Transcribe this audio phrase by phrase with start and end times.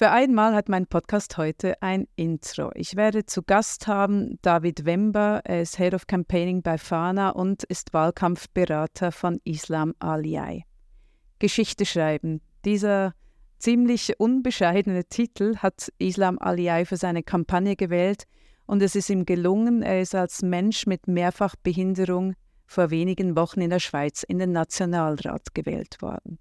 [0.00, 2.70] Für einmal hat mein Podcast heute ein Intro.
[2.74, 7.64] Ich werde zu Gast haben David Wember, er ist Head of Campaigning bei Fana und
[7.64, 10.64] ist Wahlkampfberater von Islam Aliyai.
[11.38, 12.40] Geschichte schreiben.
[12.64, 13.12] Dieser
[13.58, 18.24] ziemlich unbescheidene Titel hat Islam Aliyai für seine Kampagne gewählt
[18.64, 23.68] und es ist ihm gelungen, er ist als Mensch mit Mehrfachbehinderung vor wenigen Wochen in
[23.68, 26.38] der Schweiz in den Nationalrat gewählt worden.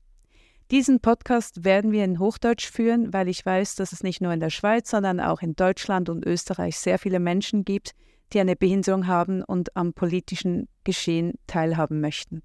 [0.71, 4.39] Diesen Podcast werden wir in Hochdeutsch führen, weil ich weiß, dass es nicht nur in
[4.39, 7.95] der Schweiz, sondern auch in Deutschland und Österreich sehr viele Menschen gibt,
[8.33, 12.43] die eine Behinderung haben und am politischen Geschehen teilhaben möchten.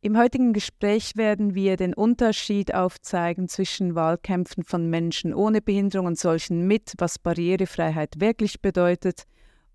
[0.00, 6.20] Im heutigen Gespräch werden wir den Unterschied aufzeigen zwischen Wahlkämpfen von Menschen ohne Behinderung und
[6.20, 9.24] solchen mit, was Barrierefreiheit wirklich bedeutet,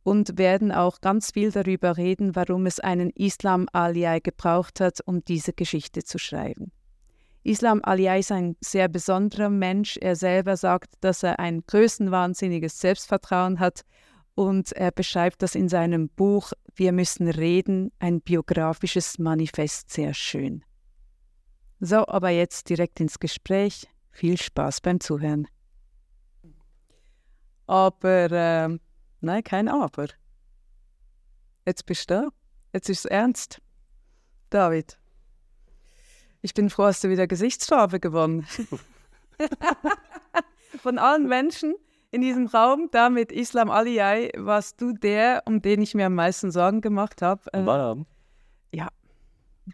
[0.03, 5.25] und werden auch ganz viel darüber reden, warum es einen Islam Aliyai gebraucht hat, um
[5.25, 6.71] diese Geschichte zu schreiben.
[7.45, 9.97] Islam Aliyah ist ein sehr besonderer Mensch.
[9.97, 13.81] Er selber sagt, dass er ein größenwahnsinniges Selbstvertrauen hat
[14.33, 20.63] und er beschreibt das in seinem Buch Wir müssen reden, ein biografisches Manifest sehr schön.
[21.79, 23.87] So, aber jetzt direkt ins Gespräch.
[24.09, 25.47] Viel Spaß beim Zuhören.
[27.67, 28.79] Aber, äh,
[29.21, 30.07] nein, kein Aber.
[31.67, 32.29] Jetzt bist du da.
[32.73, 33.61] Jetzt ist es ernst.
[34.49, 34.97] David.
[36.45, 38.45] Ich bin froh, hast du wieder Gesichtsfarbe gewonnen.
[40.77, 41.73] Von allen Menschen
[42.11, 46.13] in diesem Raum, da mit Islam Aliyai, warst du der, um den ich mir am
[46.13, 47.51] meisten Sorgen gemacht habe.
[47.51, 48.89] Äh, ja,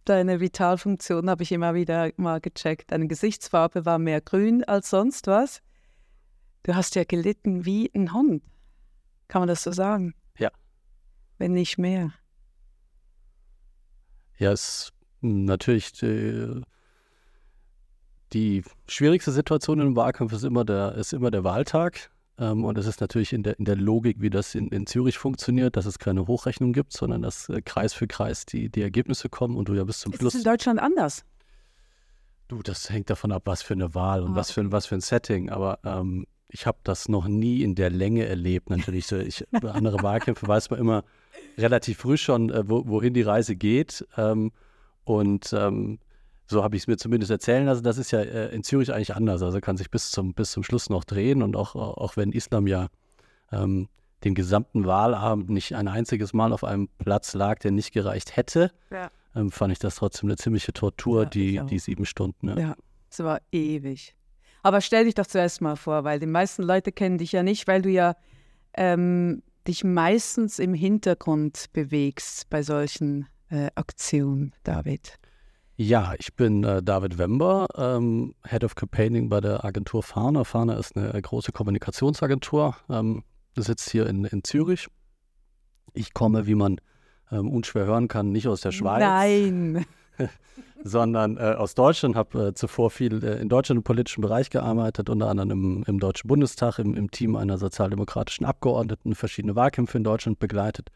[0.05, 2.93] deine Vitalfunktion habe ich immer wieder mal gecheckt.
[2.93, 5.61] Deine Gesichtsfarbe war mehr grün als sonst was.
[6.63, 8.43] Du hast ja gelitten wie ein Hund.
[9.27, 10.15] Kann man das so sagen?
[10.37, 10.51] Ja.
[11.37, 12.13] Wenn nicht mehr.
[14.37, 16.61] Ja, es natürlich die, äh,
[18.33, 22.09] die schwierigste Situation im Wahlkampf ist immer der, ist immer der Wahltag.
[22.37, 25.17] Ähm, und es ist natürlich in der, in der Logik, wie das in, in Zürich
[25.17, 29.29] funktioniert, dass es keine Hochrechnung gibt, sondern dass äh, Kreis für Kreis die, die Ergebnisse
[29.29, 30.33] kommen und du ja bis zum Schluss.
[30.33, 31.23] Ist in Deutschland anders?
[32.47, 34.95] Du, das hängt davon ab, was für eine Wahl und ah, was, für, was für
[34.95, 35.49] ein Setting.
[35.49, 38.69] Aber ähm, ich habe das noch nie in der Länge erlebt.
[38.69, 41.03] Natürlich, so ich, andere Wahlkämpfe weiß man immer
[41.57, 44.05] relativ früh schon, äh, wo, wohin die Reise geht.
[44.17, 44.51] Ähm,
[45.03, 45.99] und ähm,
[46.51, 47.83] so habe ich es mir zumindest erzählen lassen.
[47.83, 49.41] Das ist ja äh, in Zürich eigentlich anders.
[49.41, 51.41] Also kann sich bis zum, bis zum Schluss noch drehen.
[51.41, 52.89] Und auch, auch wenn Islam ja
[53.51, 53.87] ähm,
[54.23, 58.71] den gesamten Wahlabend nicht ein einziges Mal auf einem Platz lag, der nicht gereicht hätte,
[58.91, 59.09] ja.
[59.35, 62.49] ähm, fand ich das trotzdem eine ziemliche Tortur, ja, die, die sieben Stunden.
[62.49, 62.59] Ja.
[62.59, 62.75] ja,
[63.09, 64.15] es war ewig.
[64.61, 67.67] Aber stell dich doch zuerst mal vor, weil die meisten Leute kennen dich ja nicht,
[67.67, 68.15] weil du ja
[68.73, 73.27] ähm, dich meistens im Hintergrund bewegst bei solchen
[73.75, 75.19] Aktion, David?
[75.83, 80.45] Ja, ich bin äh, David Wember, ähm, Head of Campaigning bei der Agentur Fahner.
[80.45, 83.23] Fahner ist eine äh, große Kommunikationsagentur, ähm,
[83.55, 84.87] sitzt hier in, in Zürich.
[85.93, 86.79] Ich komme, wie man
[87.31, 88.99] ähm, unschwer hören kann, nicht aus der Schweiz.
[88.99, 89.85] Nein.
[90.83, 95.09] sondern äh, aus Deutschland, habe äh, zuvor viel äh, in Deutschland im politischen Bereich gearbeitet,
[95.09, 100.03] unter anderem im, im Deutschen Bundestag, im, im, Team einer sozialdemokratischen Abgeordneten, verschiedene Wahlkämpfe in
[100.03, 100.89] Deutschland begleitet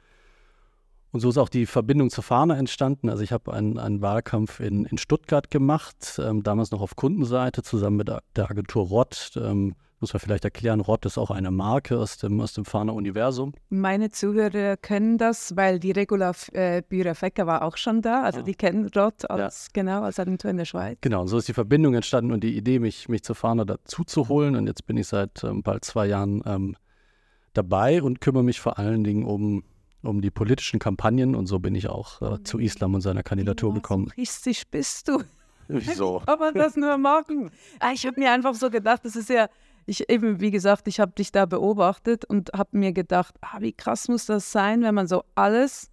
[1.16, 3.08] und so ist auch die Verbindung zur Fahne entstanden.
[3.08, 7.64] Also ich habe einen, einen Wahlkampf in, in Stuttgart gemacht, ähm, damals noch auf Kundenseite,
[7.64, 9.32] zusammen mit der Agentur Rott.
[9.38, 13.54] Ähm, muss man vielleicht erklären, Rott ist auch eine Marke aus dem, aus dem Fahner-Universum.
[13.70, 18.24] Meine Zuhörer kennen das, weil die Regula äh, Bührer-Fecker war auch schon da.
[18.24, 18.44] Also ja.
[18.44, 19.82] die kennen Rott als, ja.
[19.82, 20.98] genau, als Agentur in der Schweiz.
[21.00, 24.04] Genau, und so ist die Verbindung entstanden und die Idee, mich, mich zur Fahner dazu
[24.04, 24.58] zu holen.
[24.58, 26.76] Und jetzt bin ich seit ähm, bald zwei Jahren ähm,
[27.54, 29.64] dabei und kümmere mich vor allen Dingen um
[30.08, 33.70] um die politischen Kampagnen und so bin ich auch äh, zu Islam und seiner Kandidatur
[33.70, 34.12] ja, gekommen.
[34.18, 35.24] Richtig bist du.
[35.68, 36.20] Wieso?
[36.26, 37.52] Kann man das nur machen?
[37.80, 39.48] Ah, ich habe mir einfach so gedacht, das ist ja,
[39.86, 43.74] ich eben, wie gesagt, ich habe dich da beobachtet und habe mir gedacht, ah, wie
[43.74, 45.90] krass muss das sein, wenn man so alles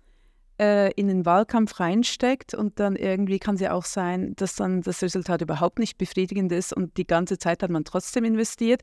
[0.58, 4.82] äh, in den Wahlkampf reinsteckt und dann irgendwie kann es ja auch sein, dass dann
[4.82, 8.82] das Resultat überhaupt nicht befriedigend ist und die ganze Zeit hat man trotzdem investiert.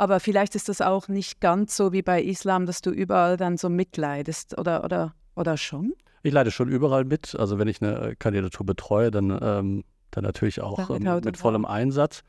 [0.00, 3.58] Aber vielleicht ist das auch nicht ganz so wie bei Islam, dass du überall dann
[3.58, 5.92] so mitleidest oder, oder, oder schon?
[6.22, 7.36] Ich leide schon überall mit.
[7.38, 12.22] Also wenn ich eine Kandidatur betreue, dann, ähm, dann natürlich auch ähm, mit vollem Einsatz.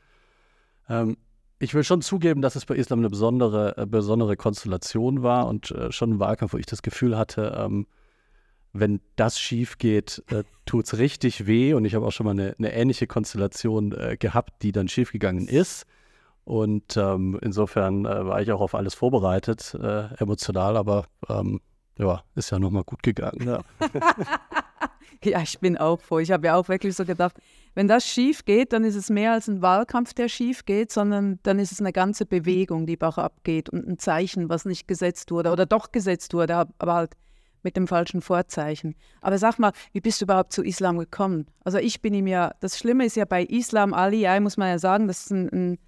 [0.86, 1.16] Ähm,
[1.60, 5.70] ich will schon zugeben, dass es bei Islam eine besondere, äh, besondere Konstellation war und
[5.70, 7.86] äh, schon ein Wahlkampf, wo ich das Gefühl hatte, ähm,
[8.74, 11.72] wenn das schief geht, äh, tut es richtig weh.
[11.72, 15.48] Und ich habe auch schon mal eine, eine ähnliche Konstellation äh, gehabt, die dann schiefgegangen
[15.48, 15.86] ist.
[16.44, 21.60] Und ähm, insofern äh, war ich auch auf alles vorbereitet, äh, emotional, aber ähm,
[21.98, 23.46] ja, ist ja nochmal gut gegangen.
[23.46, 23.60] Ja.
[25.24, 26.18] ja, ich bin auch froh.
[26.18, 27.36] Ich habe ja auch wirklich so gedacht,
[27.74, 31.38] wenn das schief geht, dann ist es mehr als ein Wahlkampf, der schief geht, sondern
[31.42, 35.30] dann ist es eine ganze Bewegung, die Bach abgeht und ein Zeichen, was nicht gesetzt
[35.30, 37.12] wurde oder doch gesetzt wurde, aber halt
[37.62, 38.96] mit dem falschen Vorzeichen.
[39.20, 41.46] Aber sag mal, wie bist du überhaupt zu Islam gekommen?
[41.64, 44.78] Also ich bin ihm ja, das Schlimme ist ja bei Islam Ali, muss man ja
[44.78, 45.78] sagen, das ist ein, ein,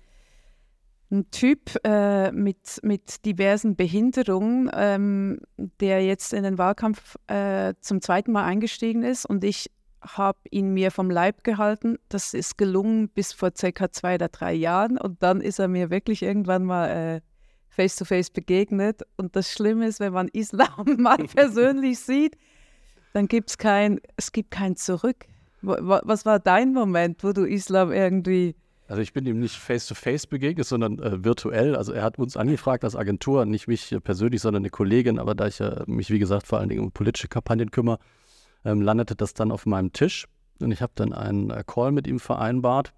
[1.15, 8.01] ein Typ äh, mit, mit diversen Behinderungen, ähm, der jetzt in den Wahlkampf äh, zum
[8.01, 9.71] zweiten Mal eingestiegen ist und ich
[10.03, 11.97] habe ihn mir vom Leib gehalten.
[12.11, 14.99] Das ist gelungen bis vor circa zwei oder drei Jahren.
[14.99, 17.23] Und dann ist er mir wirklich irgendwann mal
[17.75, 19.03] face to face begegnet.
[19.17, 22.37] Und das Schlimme ist, wenn man Islam mal persönlich sieht,
[23.15, 25.27] dann gibt es kein, es gibt kein Zurück.
[25.63, 28.55] Was war dein Moment, wo du Islam irgendwie
[28.87, 31.75] also ich bin ihm nicht face-to-face -face begegnet, sondern äh, virtuell.
[31.75, 35.19] Also er hat uns angefragt als Agentur, nicht mich äh, persönlich, sondern eine Kollegin.
[35.19, 37.99] Aber da ich äh, mich, wie gesagt, vor allen Dingen um politische Kampagnen kümmere,
[38.65, 40.27] ähm, landete das dann auf meinem Tisch
[40.61, 42.93] und ich habe dann einen äh, Call mit ihm vereinbart.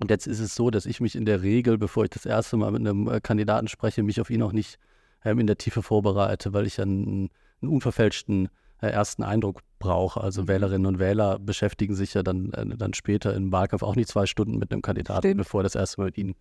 [0.00, 2.56] Und jetzt ist es so, dass ich mich in der Regel, bevor ich das erste
[2.56, 4.78] Mal mit einem äh, Kandidaten spreche, mich auf ihn auch nicht
[5.24, 7.30] ähm, in der Tiefe vorbereite, weil ich einen,
[7.62, 8.48] einen unverfälschten
[8.80, 10.20] ersten Eindruck brauche.
[10.20, 10.48] Also mhm.
[10.48, 14.26] Wählerinnen und Wähler beschäftigen sich ja dann, äh, dann später im Wahlkampf auch nicht zwei
[14.26, 15.38] Stunden mit einem Kandidaten, Stimmt.
[15.38, 16.34] bevor er das erste Mal mit ihnen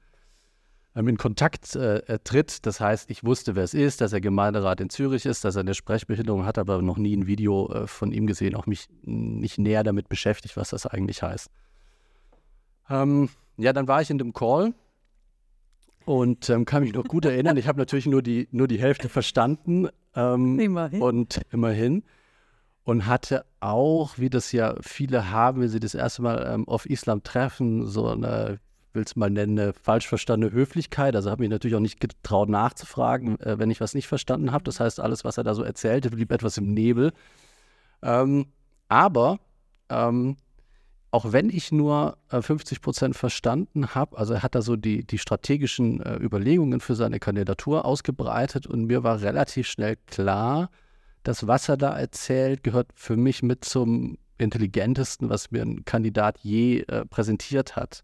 [0.96, 2.66] ähm, in Kontakt äh, tritt.
[2.66, 5.62] Das heißt, ich wusste, wer es ist, dass er Gemeinderat in Zürich ist, dass er
[5.62, 9.58] eine Sprechbehinderung hat, aber noch nie ein Video äh, von ihm gesehen, auch mich nicht
[9.58, 11.50] näher damit beschäftigt, was das eigentlich heißt.
[12.90, 14.74] Ähm, ja, dann war ich in dem Call
[16.06, 17.58] und ähm, kann mich noch gut erinnern.
[17.58, 19.88] Ich habe natürlich nur die, nur die Hälfte verstanden.
[20.16, 21.02] Ähm, immerhin.
[21.02, 22.04] Und immerhin.
[22.86, 26.86] Und hatte auch, wie das ja viele haben, wenn sie das erste Mal ähm, auf
[26.86, 28.60] Islam treffen, so eine
[28.94, 31.16] will es mal nennen, eine falsch verstandene Höflichkeit.
[31.16, 34.64] Also habe mich natürlich auch nicht getraut nachzufragen, äh, wenn ich was nicht verstanden habe.
[34.64, 37.12] Das heißt, alles, was er da so erzählte, blieb etwas im Nebel.
[38.02, 38.48] Ähm,
[38.90, 39.40] aber
[39.90, 40.38] ähm,
[41.12, 45.06] auch wenn ich nur äh, 50 Prozent verstanden habe, also er hat da so die,
[45.06, 50.70] die strategischen äh, Überlegungen für seine Kandidatur ausgebreitet und mir war relativ schnell klar,
[51.24, 56.40] das, was er da erzählt, gehört für mich mit zum intelligentesten, was mir ein Kandidat
[56.40, 58.04] je äh, präsentiert hat.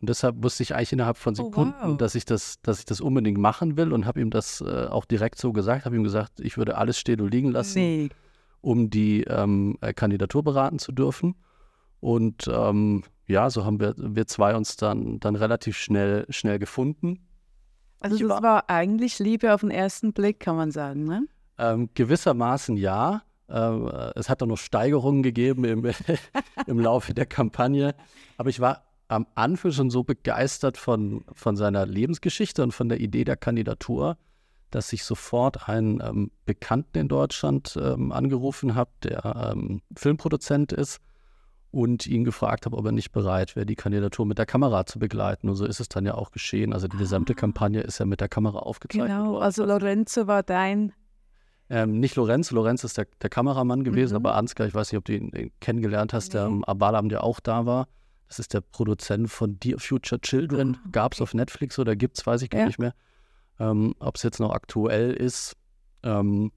[0.00, 1.96] Und deshalb wusste ich eigentlich innerhalb von Sekunden, oh, wow.
[1.96, 5.04] dass ich das, dass ich das unbedingt machen will und habe ihm das äh, auch
[5.04, 8.08] direkt so gesagt, habe ihm gesagt, ich würde alles stehen und liegen lassen, nee.
[8.60, 11.34] um die ähm, äh, Kandidatur beraten zu dürfen.
[12.00, 17.26] Und ähm, ja, so haben wir, wir zwei uns dann, dann relativ schnell, schnell gefunden.
[18.00, 21.26] Also das war, war, eigentlich Liebe auf den ersten Blick, kann man sagen, ne?
[21.58, 23.22] Ähm, gewissermaßen ja.
[23.48, 25.90] Ähm, es hat dann noch Steigerungen gegeben im,
[26.66, 27.94] im Laufe der Kampagne.
[28.36, 33.00] Aber ich war am Anfang schon so begeistert von, von seiner Lebensgeschichte und von der
[33.00, 34.18] Idee der Kandidatur,
[34.70, 41.00] dass ich sofort einen ähm, Bekannten in Deutschland ähm, angerufen habe, der ähm, Filmproduzent ist
[41.70, 44.98] und ihn gefragt habe, ob er nicht bereit wäre, die Kandidatur mit der Kamera zu
[44.98, 45.48] begleiten.
[45.48, 46.72] Und so ist es dann ja auch geschehen.
[46.72, 47.36] Also die gesamte ah.
[47.36, 49.42] Kampagne ist ja mit der Kamera aufgezeichnet genau, worden.
[49.42, 50.92] also Lorenzo war dein
[51.70, 54.26] ähm, nicht Lorenz, Lorenz ist der, der Kameramann gewesen, mhm.
[54.26, 57.24] aber Ansgar, ich weiß nicht, ob du ihn, ihn kennengelernt hast, der am Abalam, der
[57.24, 57.88] auch da war.
[58.28, 60.76] Das ist der Produzent von Dear Future Children.
[60.76, 62.66] Ah, Gab es auf Netflix oder gibt es, weiß ich gar ja.
[62.66, 62.94] nicht mehr.
[63.58, 65.56] Ähm, Ob es jetzt noch aktuell ist.
[66.02, 66.52] Ähm,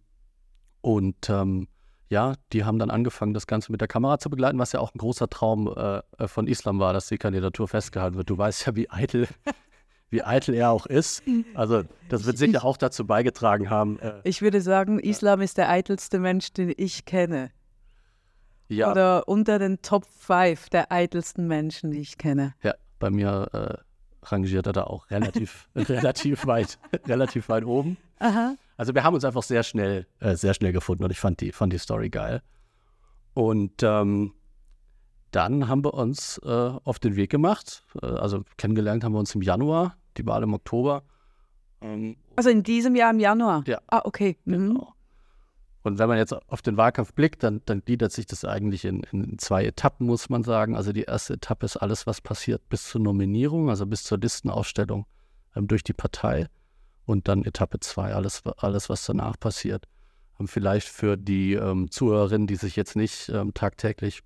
[0.82, 1.68] und ähm,
[2.10, 4.94] ja, die haben dann angefangen, das Ganze mit der Kamera zu begleiten, was ja auch
[4.94, 8.30] ein großer Traum äh, äh von Islam war, dass die Kandidatur festgehalten wird.
[8.30, 9.28] Du weißt ja, wie eitel,
[10.12, 11.24] wie eitel er auch ist.
[11.56, 13.98] Also das wird sicher auch dazu beigetragen haben.
[14.00, 17.50] Äh, ich würde sagen, Islam ist der eitelste Mensch, den ich kenne.
[18.68, 18.92] Ja.
[18.92, 22.54] Oder unter den Top 5 der eitelsten Menschen, die ich kenne.
[22.62, 26.78] Ja, bei mir äh, rangiert er da auch relativ, relativ weit,
[27.08, 27.98] relativ weit oben.
[28.20, 28.56] Aha.
[28.78, 31.52] Also wir haben uns einfach sehr schnell, äh, sehr schnell gefunden und ich fand die,
[31.52, 32.42] fand die Story geil.
[33.34, 34.34] Und ähm,
[35.32, 36.50] dann haben wir uns äh,
[36.84, 37.84] auf den Weg gemacht.
[38.02, 41.04] Äh, also kennengelernt haben wir uns im Januar, die Wahl im Oktober.
[41.82, 43.64] Ähm, also in diesem Jahr im Januar?
[43.68, 43.80] Ja.
[43.88, 44.38] Ah, okay.
[44.46, 44.54] Mhm.
[44.54, 44.94] Genau.
[45.84, 49.02] Und wenn man jetzt auf den Wahlkampf blickt, dann, dann gliedert sich das eigentlich in,
[49.12, 50.76] in, zwei Etappen, muss man sagen.
[50.76, 55.06] Also die erste Etappe ist alles, was passiert bis zur Nominierung, also bis zur Listenaufstellung
[55.56, 56.48] ähm, durch die Partei.
[57.06, 59.88] Und dann Etappe zwei, alles, alles was danach passiert.
[60.40, 64.22] Ähm, vielleicht für die ähm, Zuhörerinnen, die sich jetzt nicht ähm, tagtäglich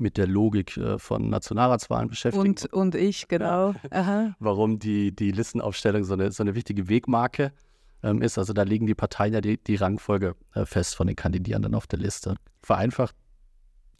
[0.00, 2.48] mit der Logik äh, von Nationalratswahlen beschäftigen.
[2.48, 3.74] Und, und ich, genau.
[3.92, 4.34] Ja.
[4.38, 7.66] Warum die, die Listenaufstellung so eine, so eine wichtige Wegmarke ist
[8.02, 8.38] ähm, ist.
[8.38, 11.86] Also da legen die Parteien ja die, die Rangfolge äh, fest von den Kandidierenden auf
[11.86, 12.36] der Liste.
[12.62, 13.14] Vereinfacht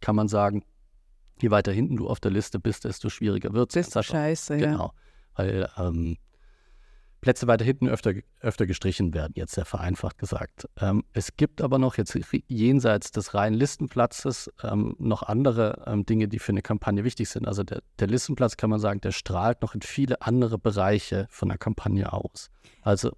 [0.01, 0.65] kann man sagen,
[1.41, 3.87] je weiter hinten du auf der Liste bist, desto schwieriger wird es.
[3.87, 4.93] Desto scheiße, genau, ja.
[5.35, 6.17] Weil ähm,
[7.21, 10.69] Plätze weiter hinten öfter, öfter gestrichen werden, jetzt sehr vereinfacht gesagt.
[10.81, 12.17] Ähm, es gibt aber noch jetzt
[12.49, 17.47] jenseits des reinen Listenplatzes ähm, noch andere ähm, Dinge, die für eine Kampagne wichtig sind.
[17.47, 21.49] Also der, der, Listenplatz kann man sagen, der strahlt noch in viele andere Bereiche von
[21.49, 22.51] der Kampagne aus.
[22.83, 23.13] Also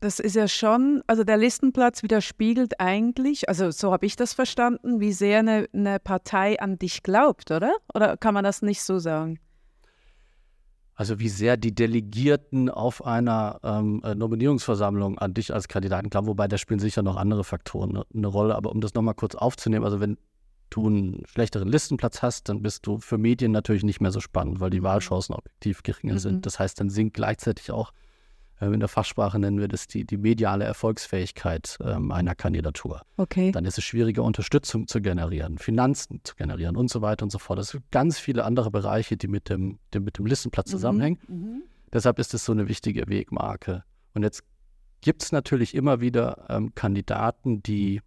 [0.00, 5.00] das ist ja schon, also der Listenplatz widerspiegelt eigentlich, also so habe ich das verstanden,
[5.00, 7.74] wie sehr eine, eine Partei an dich glaubt, oder?
[7.94, 9.38] Oder kann man das nicht so sagen?
[10.94, 16.28] Also wie sehr die Delegierten auf einer ähm, äh, Nominierungsversammlung an dich als Kandidaten glauben,
[16.28, 18.54] wobei da spielen sicher noch andere Faktoren eine, eine Rolle.
[18.54, 20.18] Aber um das nochmal kurz aufzunehmen, also wenn
[20.70, 24.60] du einen schlechteren Listenplatz hast, dann bist du für Medien natürlich nicht mehr so spannend,
[24.60, 24.84] weil die mhm.
[24.84, 26.18] Wahlchancen objektiv geringer mhm.
[26.18, 26.46] sind.
[26.46, 27.92] Das heißt, dann sinkt gleichzeitig auch
[28.60, 33.02] in der Fachsprache nennen wir das die, die mediale Erfolgsfähigkeit ähm, einer Kandidatur.
[33.16, 33.50] Okay.
[33.50, 37.38] Dann ist es schwieriger, Unterstützung zu generieren, Finanzen zu generieren und so weiter und so
[37.38, 37.58] fort.
[37.58, 40.72] Es sind ganz viele andere Bereiche, die mit dem, dem mit dem Listenplatz mhm.
[40.72, 41.18] zusammenhängen.
[41.28, 41.62] Mhm.
[41.92, 43.84] Deshalb ist es so eine wichtige Wegmarke.
[44.14, 44.44] Und jetzt
[45.00, 48.00] gibt es natürlich immer wieder ähm, Kandidaten, die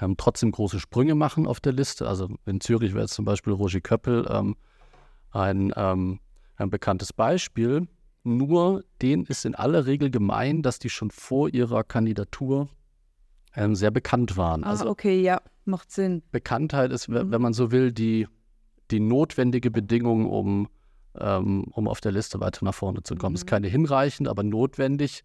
[0.00, 2.08] ähm, trotzdem große Sprünge machen auf der Liste.
[2.08, 4.56] Also in Zürich wäre jetzt zum Beispiel Roger Köppel ähm,
[5.30, 6.20] ein, ähm,
[6.56, 7.86] ein bekanntes Beispiel.
[8.24, 12.68] Nur denen ist in aller Regel gemein, dass die schon vor ihrer Kandidatur
[13.54, 14.64] ähm, sehr bekannt waren.
[14.64, 16.22] Ah, also okay, ja, macht Sinn.
[16.32, 17.30] Bekanntheit ist, mhm.
[17.30, 18.26] wenn man so will, die,
[18.90, 20.68] die notwendige Bedingung, um,
[21.18, 23.32] ähm, um auf der Liste weiter nach vorne zu kommen.
[23.32, 23.36] Mhm.
[23.36, 25.22] Ist keine hinreichend, aber notwendig.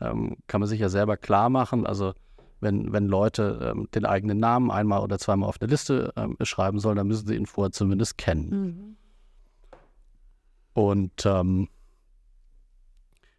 [0.00, 1.86] Ähm, kann man sich ja selber klar machen.
[1.86, 2.12] Also
[2.60, 6.78] wenn, wenn Leute ähm, den eigenen Namen einmal oder zweimal auf der Liste ähm, schreiben
[6.80, 8.50] sollen, dann müssen sie ihn vorher zumindest kennen.
[8.50, 8.96] Mhm.
[10.74, 11.68] Und ähm,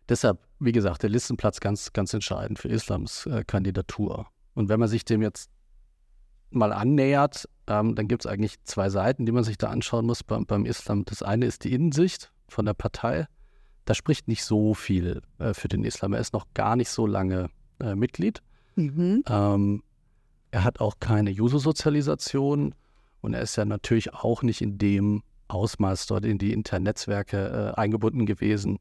[0.09, 4.27] Deshalb, wie gesagt, der Listenplatz ganz, ganz entscheidend für Islams äh, Kandidatur.
[4.53, 5.49] Und wenn man sich dem jetzt
[6.51, 10.23] mal annähert, ähm, dann gibt es eigentlich zwei Seiten, die man sich da anschauen muss
[10.23, 11.05] beim, beim, Islam.
[11.05, 13.27] Das eine ist die Innensicht von der Partei.
[13.85, 16.13] Da spricht nicht so viel äh, für den Islam.
[16.13, 18.41] Er ist noch gar nicht so lange äh, Mitglied.
[18.75, 19.23] Mhm.
[19.27, 19.83] Ähm,
[20.51, 22.75] er hat auch keine Juso-Sozialisation
[23.21, 27.73] und er ist ja natürlich auch nicht in dem Ausmaß dort in die internen Netzwerke
[27.75, 28.79] äh, eingebunden gewesen,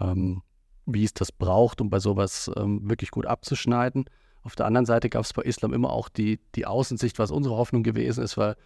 [0.00, 0.42] ähm,
[0.86, 4.04] wie es das braucht, um bei sowas ähm, wirklich gut abzuschneiden.
[4.42, 7.56] Auf der anderen Seite gab es bei Islam immer auch die, die Außensicht, was unsere
[7.56, 8.56] Hoffnung gewesen ist, weil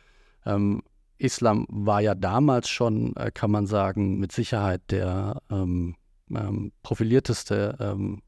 [0.45, 0.83] ähm,
[1.19, 5.97] Islam war ja damals schon, äh, kann man sagen, mit Sicherheit der ähm,
[6.31, 8.23] ähm, profilierteste ähm,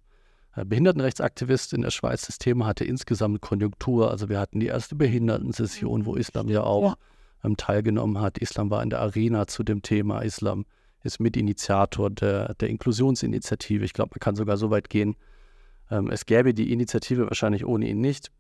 [0.54, 2.26] äh, Behindertenrechtsaktivist in der Schweiz.
[2.26, 4.10] Das Thema hatte insgesamt Konjunktur.
[4.10, 6.96] Also wir hatten die erste Behindertensession, wo Islam ja auch
[7.44, 7.50] ja.
[7.56, 8.38] teilgenommen hat.
[8.38, 10.22] Islam war in der Arena zu dem Thema.
[10.22, 10.66] Islam
[11.02, 13.84] ist Mitinitiator der, der Inklusionsinitiative.
[13.84, 15.16] Ich glaube, man kann sogar so weit gehen,
[15.90, 18.30] ähm, es gäbe die Initiative wahrscheinlich ohne ihn nicht.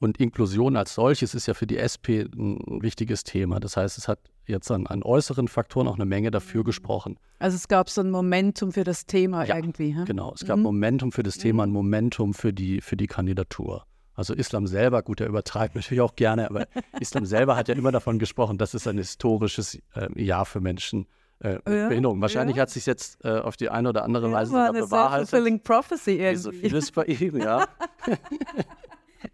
[0.00, 3.58] Und Inklusion als solches ist ja für die SP ein wichtiges Thema.
[3.58, 7.18] Das heißt, es hat jetzt an, an äußeren Faktoren auch eine Menge dafür gesprochen.
[7.40, 9.94] Also es gab so ein Momentum für das Thema ja, irgendwie.
[9.94, 10.04] Hm?
[10.04, 10.62] Genau, es gab mhm.
[10.62, 11.74] Momentum für das Thema, ein mhm.
[11.74, 13.86] Momentum für die, für die Kandidatur.
[14.18, 16.66] Also Islam selber, gut, er übertreibt natürlich auch gerne, aber
[16.98, 21.06] Islam selber hat ja immer davon gesprochen, das ist ein historisches äh, Jahr für Menschen
[21.38, 22.20] äh, mit ja, Behinderung.
[22.20, 22.62] Wahrscheinlich ja.
[22.62, 25.28] hat sich jetzt äh, auf die eine oder andere ja, Weise sogar bewahrheitet.
[25.28, 26.32] Self-fulfilling prophecy irgendwie.
[26.32, 27.66] Wie so vieles bei ihm, ja.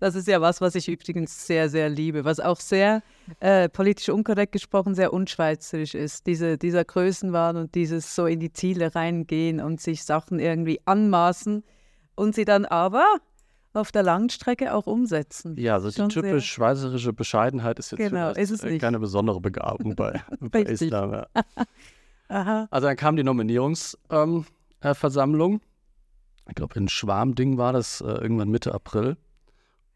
[0.00, 3.02] Das ist ja was, was ich übrigens sehr, sehr liebe, was auch sehr
[3.40, 6.26] äh, politisch unkorrekt gesprochen sehr unschweizerisch ist.
[6.26, 11.64] Diese, dieser Größenwahn und dieses so in die Ziele reingehen und sich Sachen irgendwie anmaßen
[12.14, 13.04] und sie dann aber
[13.74, 15.56] auf der Langstrecke auch umsetzen.
[15.58, 18.80] Ja, so die typisch schweizerische Bescheidenheit ist jetzt genau, ist es nicht.
[18.80, 21.12] keine besondere Begabung bei, bei Islam.
[21.12, 21.26] Ja.
[22.70, 25.52] also dann kam die Nominierungsversammlung.
[25.52, 25.60] Ähm,
[26.48, 29.16] ich glaube, in Schwarmding war das äh, irgendwann Mitte April.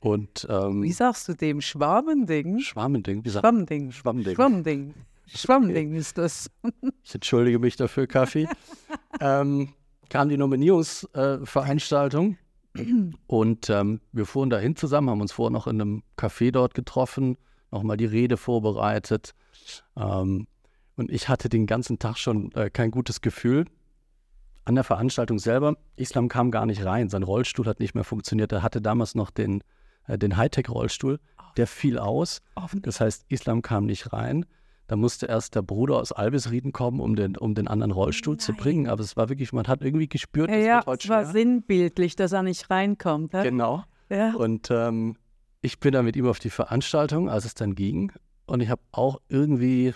[0.00, 1.61] Und, ähm, wie sagst du dem?
[1.61, 2.61] Schwarmending?
[2.61, 3.25] Schwarmending.
[3.25, 3.90] Wie Schwammding.
[3.90, 4.35] Schwammding.
[4.35, 4.94] Schwammding.
[5.26, 6.50] Schwammding ist das.
[7.02, 8.49] ich entschuldige mich dafür, Kaffee.
[9.20, 9.70] ähm,
[10.08, 12.32] kam die Nominierungsveranstaltung.
[12.32, 12.37] Äh,
[13.26, 17.37] und ähm, wir fuhren dahin zusammen, haben uns vorher noch in einem Café dort getroffen,
[17.70, 19.35] nochmal die Rede vorbereitet.
[19.97, 20.47] Ähm,
[20.97, 23.66] und ich hatte den ganzen Tag schon äh, kein gutes Gefühl.
[24.64, 27.08] An der Veranstaltung selber, Islam kam gar nicht rein.
[27.08, 28.52] Sein Rollstuhl hat nicht mehr funktioniert.
[28.52, 29.62] Er hatte damals noch den,
[30.06, 31.20] äh, den Hightech-Rollstuhl.
[31.56, 32.42] Der fiel aus.
[32.82, 34.44] Das heißt, Islam kam nicht rein.
[34.88, 38.40] Da musste erst der Bruder aus Albisrieden kommen, um den, um den anderen Rollstuhl Nein.
[38.40, 38.88] zu bringen.
[38.88, 42.33] Aber es war wirklich, man hat irgendwie gespürt, ja, es ja, es war sinnbildlich, dass
[42.33, 43.35] er nicht reinkommt.
[43.35, 43.42] Ja?
[43.42, 43.85] Genau.
[44.09, 44.35] Ja.
[44.35, 45.16] Und ähm,
[45.61, 48.12] ich bin dann mit ihm auf die Veranstaltung, als es dann ging.
[48.47, 49.92] Und ich habe auch irgendwie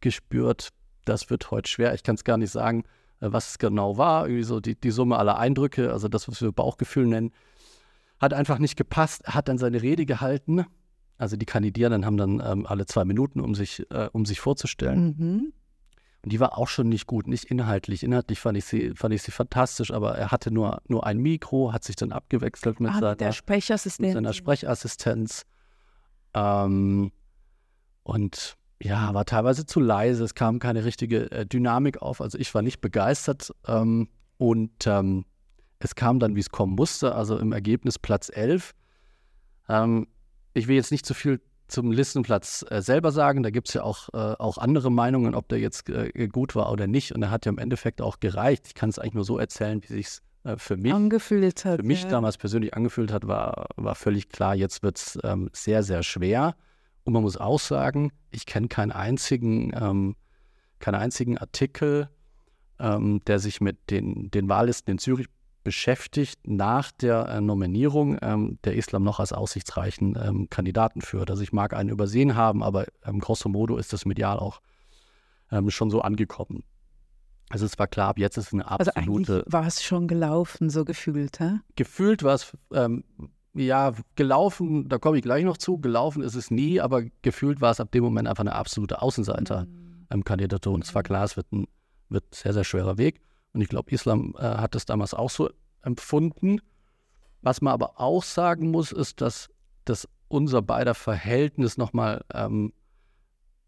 [0.00, 0.68] gespürt,
[1.06, 1.94] das wird heute schwer.
[1.94, 2.84] Ich kann es gar nicht sagen,
[3.20, 4.26] äh, was es genau war.
[4.26, 7.32] Irgendwie so die, die Summe aller Eindrücke, also das, was wir Bauchgefühl nennen,
[8.20, 9.22] hat einfach nicht gepasst.
[9.24, 10.66] Er hat dann seine Rede gehalten
[11.18, 15.14] also die Kandidierenden haben dann ähm, alle zwei Minuten, um sich, äh, um sich vorzustellen.
[15.18, 15.52] Mhm.
[16.22, 18.02] Und die war auch schon nicht gut, nicht inhaltlich.
[18.02, 21.72] Inhaltlich fand ich sie, fand ich sie fantastisch, aber er hatte nur, nur ein Mikro,
[21.72, 24.14] hat sich dann abgewechselt mit, Ah, seiner, der mit Sprechassistent.
[24.14, 25.44] seiner Sprechassistenz.
[26.32, 27.12] Ähm,
[28.02, 32.20] und ja, war teilweise zu leise, es kam keine richtige äh, Dynamik auf.
[32.20, 33.52] Also ich war nicht begeistert.
[33.66, 35.26] Ähm, und ähm,
[35.78, 38.74] es kam dann, wie es kommen musste, also im Ergebnis Platz 11.
[39.68, 40.06] Ähm,
[40.54, 43.42] ich will jetzt nicht zu viel zum Listenplatz äh, selber sagen.
[43.42, 46.70] Da gibt es ja auch, äh, auch andere Meinungen, ob der jetzt äh, gut war
[46.72, 47.12] oder nicht.
[47.12, 48.66] Und er hat ja im Endeffekt auch gereicht.
[48.68, 51.80] Ich kann es eigentlich nur so erzählen, wie sich äh, für mich, angefühlt hat.
[51.80, 52.10] für mich ja.
[52.10, 56.54] damals persönlich angefühlt hat, war, war völlig klar, jetzt wird es ähm, sehr, sehr schwer.
[57.04, 60.16] Und man muss auch sagen, ich kenne keinen einzigen, ähm,
[60.78, 62.08] keinen einzigen Artikel,
[62.78, 65.28] ähm, der sich mit den, den Wahllisten in Zürich
[65.64, 71.30] beschäftigt nach der äh, Nominierung ähm, der Islam noch als aussichtsreichen ähm, Kandidaten führt.
[71.30, 74.60] Also ich mag einen übersehen haben, aber ähm, grosso modo ist das medial auch
[75.50, 76.64] ähm, schon so angekommen.
[77.50, 80.08] Also es war klar, ab jetzt ist es eine Also absolute eigentlich war es schon
[80.08, 81.60] gelaufen, so gefühlt, hä?
[81.76, 83.04] gefühlt war es, ähm,
[83.54, 87.70] ja, gelaufen, da komme ich gleich noch zu, gelaufen ist es nie, aber gefühlt war
[87.70, 90.74] es ab dem Moment einfach eine absolute Außenseiter-Kandidatur.
[90.74, 91.66] Und es war klar, es wird ein
[92.08, 93.20] wird sehr, sehr schwerer Weg.
[93.54, 95.48] Und ich glaube, Islam äh, hat das damals auch so
[95.82, 96.60] empfunden.
[97.40, 99.48] Was man aber auch sagen muss, ist, dass,
[99.84, 102.72] dass unser beider Verhältnis nochmal ähm,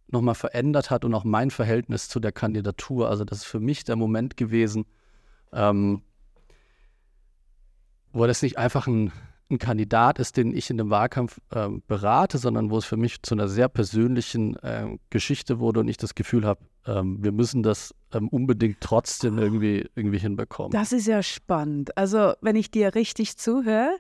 [0.09, 3.09] noch verändert hat und auch mein Verhältnis zu der Kandidatur.
[3.09, 4.87] Also das ist für mich der Moment gewesen,
[5.53, 6.03] ähm,
[8.13, 9.13] wo das nicht einfach ein,
[9.51, 13.23] ein Kandidat ist, den ich in dem Wahlkampf ähm, berate, sondern wo es für mich
[13.23, 17.63] zu einer sehr persönlichen äh, Geschichte wurde und ich das Gefühl habe, ähm, wir müssen
[17.63, 20.73] das ähm, unbedingt trotzdem irgendwie, irgendwie hinbekommen.
[20.73, 21.97] Das ist ja spannend.
[21.97, 23.97] Also, wenn ich dir richtig zuhöre,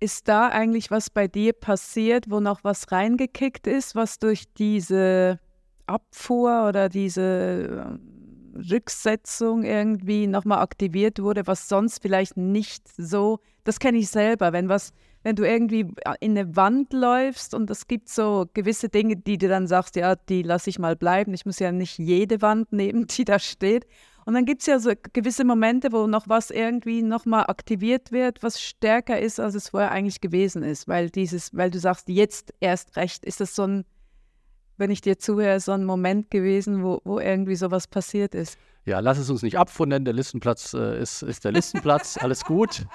[0.00, 5.38] ist da eigentlich was bei dir passiert, wo noch was reingekickt ist, was durch diese
[5.86, 7.98] Abfuhr oder diese äh,
[8.54, 14.68] Rücksetzung irgendwie nochmal aktiviert wurde, was sonst vielleicht nicht so, das kenne ich selber, wenn
[14.68, 14.92] was,
[15.22, 19.48] wenn du irgendwie in eine Wand läufst und es gibt so gewisse Dinge, die du
[19.48, 21.34] dann sagst, ja, die lasse ich mal bleiben.
[21.34, 23.86] Ich muss ja nicht jede Wand nehmen, die da steht.
[24.26, 28.42] Und dann gibt es ja so gewisse Momente, wo noch was irgendwie nochmal aktiviert wird,
[28.42, 30.88] was stärker ist, als es vorher eigentlich gewesen ist.
[30.88, 33.84] Weil dieses, weil du sagst, jetzt erst recht, ist das so ein,
[34.80, 38.58] wenn ich dir zuhöre, so ein Moment gewesen, wo, wo irgendwie sowas passiert ist.
[38.86, 42.86] Ja, lass es uns nicht abfunden, der Listenplatz äh, ist, ist der Listenplatz, alles gut.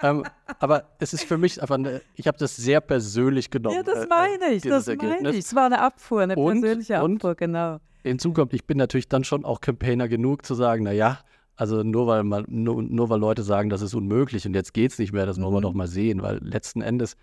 [0.00, 0.24] Ähm,
[0.58, 3.76] aber es ist für mich einfach, eine, ich habe das sehr persönlich genommen.
[3.76, 5.34] Ja, das äh, meine ich, dieses das meine Ergebnis.
[5.34, 5.44] ich.
[5.44, 7.78] Es war eine Abfuhr, eine Und- persönliche und- Abfuhr, genau.
[8.04, 11.20] Hinzu kommt, ich bin natürlich dann schon auch Campaigner genug zu sagen, naja,
[11.54, 14.90] also nur weil man, nur, nur weil Leute sagen, das ist unmöglich und jetzt geht
[14.90, 15.62] es nicht mehr, das wollen wir Mhm.
[15.62, 17.16] doch mal sehen, weil letzten Endes,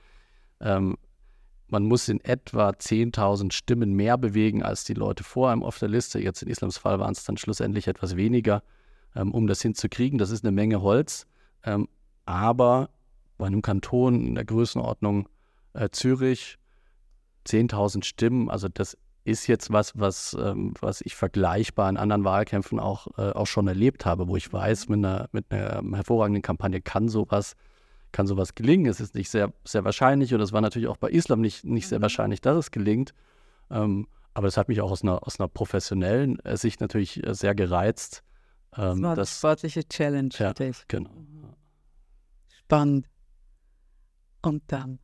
[0.61, 0.95] ähm,
[1.71, 5.89] man muss in etwa 10.000 Stimmen mehr bewegen als die Leute vor einem auf der
[5.89, 6.19] Liste.
[6.19, 8.63] Jetzt in Islams Fall waren es dann schlussendlich etwas weniger,
[9.15, 10.17] ähm, um das hinzukriegen.
[10.19, 11.27] Das ist eine Menge Holz,
[11.63, 11.87] ähm,
[12.25, 12.89] aber
[13.37, 15.29] bei einem Kanton in der Größenordnung
[15.73, 16.57] äh, Zürich
[17.47, 22.79] 10.000 Stimmen, also das ist jetzt was, was, ähm, was ich vergleichbar in anderen Wahlkämpfen
[22.79, 26.81] auch, äh, auch schon erlebt habe, wo ich weiß, mit einer, mit einer hervorragenden Kampagne
[26.81, 27.55] kann sowas,
[28.11, 28.85] kann sowas gelingen.
[28.87, 31.87] Es ist nicht sehr, sehr wahrscheinlich und es war natürlich auch bei Islam nicht, nicht
[31.87, 32.03] sehr Mhm.
[32.03, 33.13] wahrscheinlich, dass es gelingt.
[33.69, 37.33] Ähm, aber das hat mich auch aus einer, aus einer professionellen äh, Sicht natürlich äh,
[37.33, 38.23] sehr gereizt.
[38.71, 40.53] Das Ähm, war eine das, sportliche Challenge Ja.
[40.87, 41.09] genau.
[42.47, 43.07] Spannend.
[44.41, 44.99] Und dann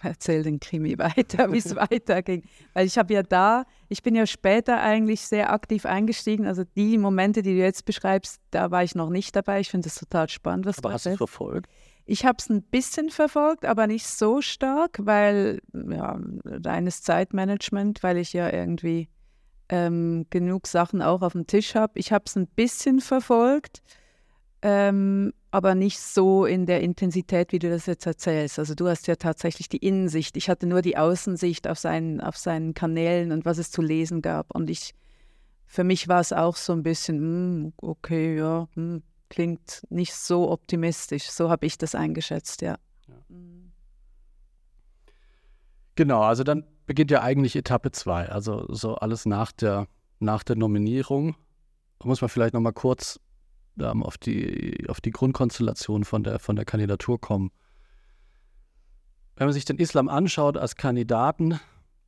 [0.00, 2.42] erzähl den Krimi weiter, wie es weiterging.
[2.72, 6.46] Weil ich habe ja da, ich bin ja später eigentlich sehr aktiv eingestiegen.
[6.46, 9.60] Also die Momente, die du jetzt beschreibst, da war ich noch nicht dabei.
[9.60, 11.18] Ich finde es total spannend, was Aber du hast du es erzählst.
[11.18, 11.70] verfolgt?
[12.06, 18.18] Ich habe es ein bisschen verfolgt, aber nicht so stark, weil ja, reines Zeitmanagement, weil
[18.18, 19.08] ich ja irgendwie
[19.70, 21.98] ähm, genug Sachen auch auf dem Tisch habe.
[21.98, 23.82] Ich habe es ein bisschen verfolgt,
[24.60, 28.58] ähm, aber nicht so in der Intensität, wie du das jetzt erzählst.
[28.58, 30.36] Also du hast ja tatsächlich die Innensicht.
[30.36, 34.20] Ich hatte nur die Außensicht auf seinen, auf seinen Kanälen und was es zu lesen
[34.20, 34.54] gab.
[34.54, 34.94] Und ich,
[35.66, 40.50] für mich war es auch so ein bisschen, hm, okay, ja, hm, klingt nicht so
[40.50, 41.30] optimistisch.
[41.30, 42.76] So habe ich das eingeschätzt, ja.
[43.08, 43.14] Ja.
[43.28, 43.72] Mhm.
[45.96, 49.86] Genau, also dann beginnt ja eigentlich Etappe 2, also so alles nach der,
[50.18, 51.36] nach der Nominierung.
[52.00, 53.20] Da muss man vielleicht nochmal kurz
[53.78, 57.50] ähm, auf, die, auf die Grundkonstellation von der, von der Kandidatur kommen.
[59.36, 61.60] Wenn man sich den Islam anschaut als Kandidaten,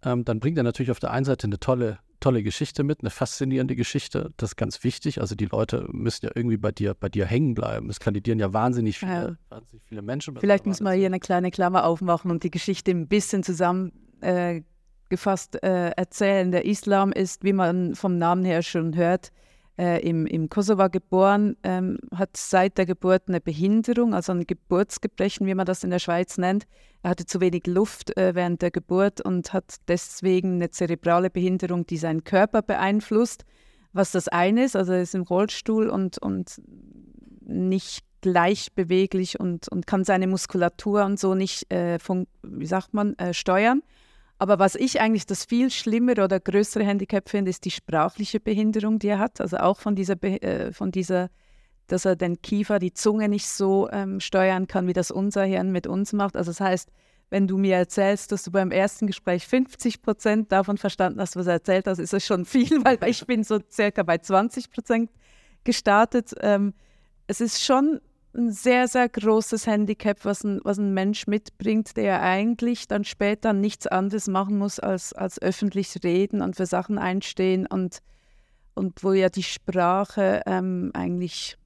[0.02, 3.10] ähm, dann bringt er natürlich auf der einen Seite eine tolle, tolle Geschichte mit, eine
[3.10, 4.32] faszinierende Geschichte.
[4.36, 5.20] Das ist ganz wichtig.
[5.20, 7.90] Also die Leute müssen ja irgendwie bei dir, bei dir hängen bleiben.
[7.90, 9.36] Es kandidieren ja wahnsinnig viele, Ja.
[9.56, 10.36] wahnsinnig viele Menschen.
[10.36, 14.62] Vielleicht müssen wir hier eine kleine Klammer aufmachen und die Geschichte ein bisschen zusammen äh,
[15.10, 16.50] äh, erzählen.
[16.50, 19.30] Der Islam ist, wie man vom Namen her schon hört,
[19.78, 25.46] äh, im, im Kosovo geboren, ähm, hat seit der Geburt eine Behinderung, also ein Geburtsgebrechen,
[25.46, 26.66] wie man das in der Schweiz nennt.
[27.02, 31.86] Er hatte zu wenig Luft äh, während der Geburt und hat deswegen eine zerebrale Behinderung,
[31.86, 33.44] die seinen Körper beeinflusst.
[33.92, 36.60] Was das eine ist, also er ist im Rollstuhl und, und
[37.40, 42.92] nicht leicht beweglich und, und kann seine Muskulatur und so nicht, äh, von, wie sagt
[42.92, 43.82] man, äh, steuern.
[44.38, 48.98] Aber was ich eigentlich das viel schlimmere oder größere Handicap finde, ist die sprachliche Behinderung,
[48.98, 49.40] die er hat.
[49.40, 51.30] Also auch von dieser, äh, von dieser
[51.86, 55.70] dass er den Kiefer, die Zunge nicht so ähm, steuern kann, wie das unser Hirn
[55.70, 56.36] mit uns macht.
[56.36, 56.90] Also das heißt,
[57.30, 61.46] wenn du mir erzählst, dass du beim ersten Gespräch 50 Prozent davon verstanden hast, was
[61.46, 65.10] er erzählt hat, ist das schon viel, weil ich bin so circa bei 20 Prozent
[65.64, 66.34] gestartet.
[66.40, 66.74] Ähm,
[67.26, 68.00] es ist schon
[68.36, 73.52] ein sehr, sehr großes Handicap, was ein, was ein Mensch mitbringt, der eigentlich dann später
[73.52, 78.00] nichts anderes machen muss, als, als öffentlich reden und für Sachen einstehen und,
[78.74, 81.56] und wo ja die Sprache ähm, eigentlich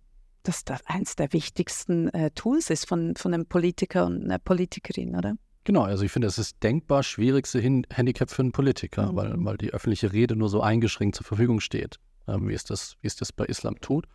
[0.42, 5.16] das, das eines der wichtigsten äh, Tools ist von, von einem Politiker und einer Politikerin,
[5.16, 5.34] oder?
[5.64, 9.16] Genau, also ich finde, es ist denkbar schwierigste Hin Handicap für einen Politiker, mhm.
[9.16, 12.96] weil, weil die öffentliche Rede nur so eingeschränkt zur Verfügung steht, ähm, wie, es das,
[13.02, 14.06] wie es das bei Islam tut.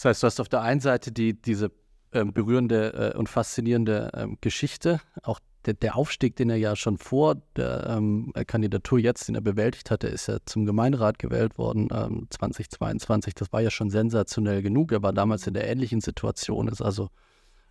[0.00, 1.70] Das heißt, du hast auf der einen Seite die, diese
[2.12, 6.96] ähm, berührende äh, und faszinierende ähm, Geschichte, auch der, der, Aufstieg, den er ja schon
[6.96, 11.90] vor der ähm, Kandidatur jetzt, den er bewältigt hatte, ist ja zum Gemeinderat gewählt worden,
[12.30, 13.32] 2022.
[13.32, 14.90] Ähm, das war ja schon sensationell genug.
[14.90, 17.10] Er war damals in der ähnlichen Situation, ist also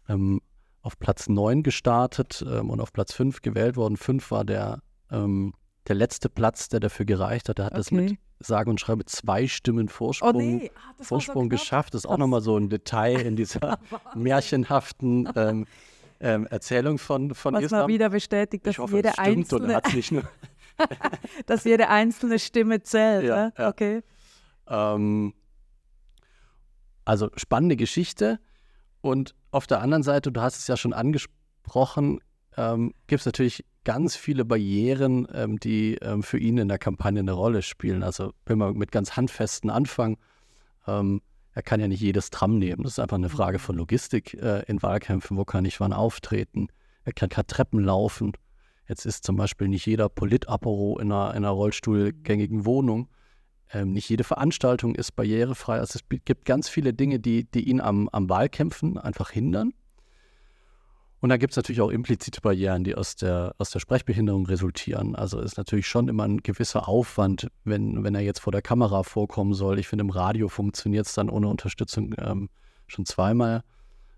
[0.07, 0.39] ähm,
[0.83, 3.97] auf Platz 9 gestartet ähm, und auf Platz 5 gewählt worden.
[3.97, 7.57] 5 war der, der letzte Platz, der dafür gereicht hat.
[7.57, 7.79] Er hat okay.
[7.79, 10.71] das mit sage und schreibe zwei Stimmen Vorsprung, oh nee.
[10.75, 11.93] ah, Vorsprung so geschafft.
[11.93, 13.79] Das ist auch nochmal so ein Detail in dieser
[14.15, 15.65] märchenhaften ähm,
[16.19, 17.81] ähm, Erzählung von, von Was Islam.
[17.81, 19.81] mal wieder bestätigt, dass hoffe, jede einzelne
[21.45, 23.25] dass jede einzelne Stimme zählt.
[23.25, 23.53] Ja, ne?
[23.57, 23.69] ja.
[23.69, 24.01] Okay.
[24.67, 25.33] Ähm,
[27.05, 28.39] also spannende Geschichte.
[29.01, 32.19] Und auf der anderen Seite, du hast es ja schon angesprochen,
[32.59, 37.21] ähm, gibt es natürlich ganz viele Barrieren, ähm, die ähm, für ihn in der Kampagne
[37.21, 38.03] eine Rolle spielen.
[38.03, 40.17] Also wenn wir mit ganz handfesten anfangen,
[40.85, 41.21] ähm,
[41.53, 42.83] er kann ja nicht jedes Tram nehmen.
[42.83, 45.37] Das ist einfach eine Frage von Logistik äh, in Wahlkämpfen.
[45.37, 46.67] Wo kann ich wann auftreten?
[47.05, 48.33] Er kann keine Treppen laufen.
[48.87, 53.07] Jetzt ist zum Beispiel nicht jeder Politapero in einer, in einer rollstuhlgängigen Wohnung.
[53.71, 55.79] Ähm, nicht jede Veranstaltung ist barrierefrei.
[55.79, 59.73] Also es gibt ganz viele Dinge, die, die ihn am, am Wahlkämpfen einfach hindern.
[61.21, 65.15] Und da gibt es natürlich auch implizite Barrieren, die aus der, aus der Sprechbehinderung resultieren.
[65.15, 69.03] Also ist natürlich schon immer ein gewisser Aufwand, wenn, wenn er jetzt vor der Kamera
[69.03, 69.79] vorkommen soll.
[69.79, 72.49] Ich finde, im Radio funktioniert es dann ohne Unterstützung ähm,
[72.87, 73.63] schon zweimal,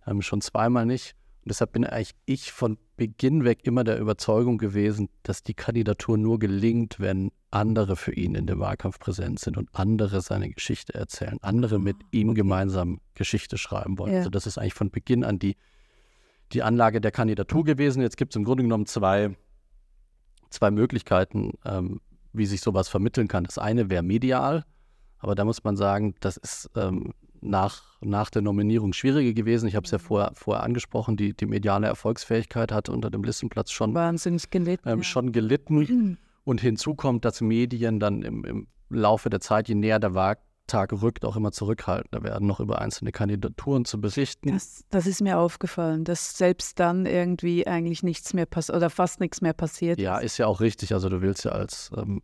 [0.06, 1.16] ähm, schon zweimal nicht.
[1.44, 6.20] Und deshalb bin eigentlich ich von Beginn weg immer der Überzeugung gewesen, dass die Kandidatur
[6.20, 10.94] nur gelingt, wenn andere für ihn in dem Wahlkampf präsent sind und andere seine Geschichte
[10.94, 14.14] erzählen, andere mit ah, ihm gemeinsam Geschichte schreiben wollen.
[14.14, 14.18] Ja.
[14.20, 15.58] Also das ist eigentlich von Beginn an die
[16.54, 18.02] die Anlage der Kandidatur gewesen.
[18.02, 19.36] Jetzt gibt es im Grunde genommen zwei,
[20.50, 22.02] zwei Möglichkeiten, ähm,
[22.34, 23.44] wie sich sowas vermitteln kann.
[23.44, 24.64] Das eine wäre medial,
[25.20, 29.68] aber da muss man sagen, das ist ähm, nach, nach der Nominierung schwieriger gewesen.
[29.68, 33.72] Ich habe es ja vorher, vorher angesprochen, die, die mediale Erfolgsfähigkeit hat unter dem Listenplatz
[33.72, 36.18] schon, Wahnsinnig gelitten, ähm, schon gelitten.
[36.44, 40.38] Und hinzu kommt, dass Medien dann im, im Laufe der Zeit, je näher der Wahl
[40.72, 44.54] Tag rückt, auch immer zurückhaltender werden, noch über einzelne Kandidaturen zu besichten.
[44.54, 49.20] Das, das ist mir aufgefallen, dass selbst dann irgendwie eigentlich nichts mehr passiert oder fast
[49.20, 50.00] nichts mehr passiert.
[50.00, 50.94] Ja, ist ja auch richtig.
[50.94, 52.22] Also du willst ja als, ähm,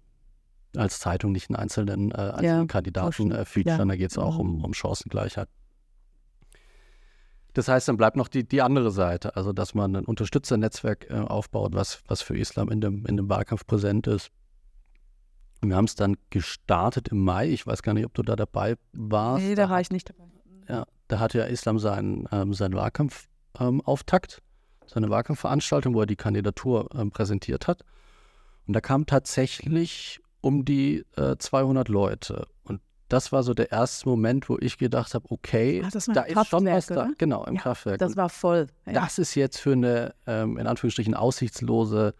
[0.75, 3.85] als Zeitung nicht einen einzelnen, äh, einzelnen ja, Kandidaten äh, featuren, ja.
[3.85, 5.49] da geht es auch um, um Chancengleichheit.
[7.53, 11.15] Das heißt, dann bleibt noch die, die andere Seite, also dass man ein Unterstützernetzwerk äh,
[11.15, 14.31] aufbaut, was, was für Islam in dem, in dem Wahlkampf präsent ist.
[15.61, 17.49] Wir haben es dann gestartet im Mai.
[17.49, 19.43] Ich weiß gar nicht, ob du da dabei warst.
[19.43, 20.25] Nee, da war ich nicht dabei.
[20.69, 26.15] Ja, da hatte ja Islam seinen, ähm, seinen Wahlkampfauftakt, ähm, seine Wahlkampfveranstaltung, wo er die
[26.15, 27.83] Kandidatur ähm, präsentiert hat.
[28.67, 32.47] Und da kamen tatsächlich um die äh, 200 Leute.
[32.63, 36.47] Und das war so der erste Moment, wo ich gedacht habe, okay, Ach, da ist
[36.47, 37.09] schon was da.
[37.17, 37.99] Genau, im ja, Kraftwerk.
[37.99, 38.67] Das war voll.
[38.85, 38.93] Ja.
[38.93, 42.13] Das ist jetzt für eine, ähm, in Anführungsstrichen, aussichtslose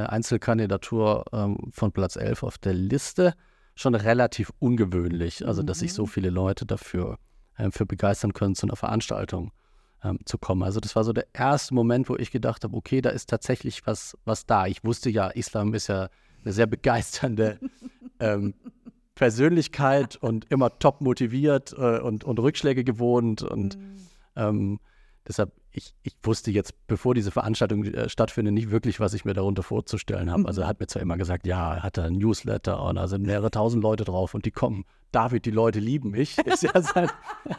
[0.00, 3.34] Einzelkandidatur ähm, von Platz 11 auf der Liste.
[3.74, 6.08] Schon relativ ungewöhnlich, also dass sich so mhm.
[6.08, 7.18] viele Leute dafür
[7.56, 9.52] äh, für begeistern können, zu einer Veranstaltung
[10.02, 10.62] ähm, zu kommen.
[10.62, 13.86] Also das war so der erste Moment, wo ich gedacht habe, okay, da ist tatsächlich
[13.86, 14.66] was, was da.
[14.66, 16.08] Ich wusste ja, Islam ist ja
[16.44, 17.58] eine sehr begeisternde
[18.20, 18.54] ähm,
[19.14, 23.96] Persönlichkeit und immer top motiviert äh, und, und Rückschläge gewohnt und mhm.
[24.36, 24.80] ähm,
[25.26, 29.34] deshalb, ich, ich wusste jetzt, bevor diese Veranstaltung äh, stattfindet, nicht wirklich, was ich mir
[29.34, 30.46] darunter vorzustellen habe.
[30.46, 33.22] Also er hat mir zwar immer gesagt, ja, er hat ein Newsletter und da sind
[33.22, 34.84] mehrere tausend Leute drauf und die kommen.
[35.12, 36.38] David, die Leute lieben mich.
[36.46, 37.10] Ist ja sein,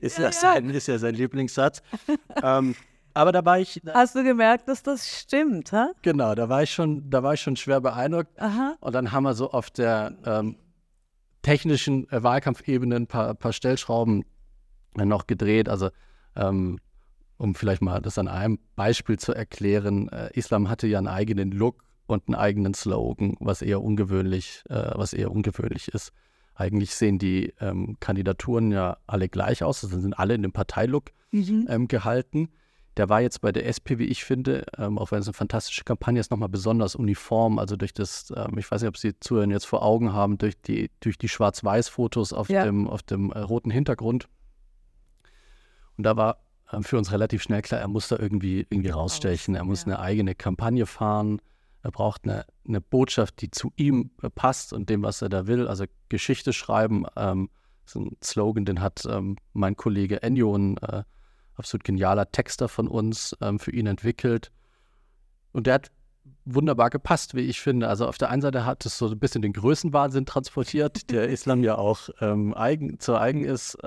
[0.00, 1.82] ist ja, ja, sein, ist ja sein Lieblingssatz.
[2.42, 2.74] ähm,
[3.14, 3.80] aber da war ich.
[3.92, 5.92] Hast du gemerkt, dass das stimmt, ha?
[6.02, 8.40] Genau, da war ich schon, da war ich schon schwer beeindruckt.
[8.40, 8.76] Aha.
[8.80, 10.56] Und dann haben wir so auf der ähm,
[11.42, 14.24] technischen äh, Wahlkampfebene ein paar, paar Stellschrauben
[14.94, 15.68] noch gedreht.
[15.68, 15.90] Also
[16.36, 16.78] ähm,
[17.38, 21.50] um vielleicht mal das an einem Beispiel zu erklären, äh, Islam hatte ja einen eigenen
[21.50, 26.12] Look und einen eigenen Slogan, was eher ungewöhnlich, äh, was eher ungewöhnlich ist.
[26.54, 31.10] Eigentlich sehen die ähm, Kandidaturen ja alle gleich aus, also sind alle in dem Parteilook
[31.32, 31.66] mhm.
[31.68, 32.50] ähm, gehalten.
[32.98, 35.82] Der war jetzt bei der SP, wie ich finde, ähm, auch wenn es eine fantastische
[35.82, 37.58] Kampagne ist, nochmal besonders uniform.
[37.58, 40.60] Also durch das, ähm, ich weiß nicht, ob Sie Zuhörer jetzt vor Augen haben, durch
[40.60, 42.64] die, durch die Schwarz-Weiß-Fotos auf ja.
[42.64, 44.28] dem, auf dem äh, roten Hintergrund.
[46.02, 46.38] Und da war
[46.72, 49.54] äh, für uns relativ schnell klar, er muss da irgendwie, irgendwie rausstechen.
[49.54, 51.40] Er muss eine eigene Kampagne fahren.
[51.84, 55.46] Er braucht eine, eine Botschaft, die zu ihm äh, passt und dem, was er da
[55.46, 55.68] will.
[55.68, 57.06] Also Geschichte schreiben.
[57.14, 57.50] Ähm,
[57.86, 61.04] ist ein Slogan, den hat ähm, mein Kollege Ennio, ein äh,
[61.54, 64.50] absolut genialer Texter von uns, ähm, für ihn entwickelt.
[65.52, 65.92] Und der hat
[66.44, 67.86] wunderbar gepasst, wie ich finde.
[67.86, 71.62] Also auf der einen Seite hat es so ein bisschen den Größenwahnsinn transportiert, der Islam
[71.62, 73.78] ja auch ähm, eigen, zu eigen ist.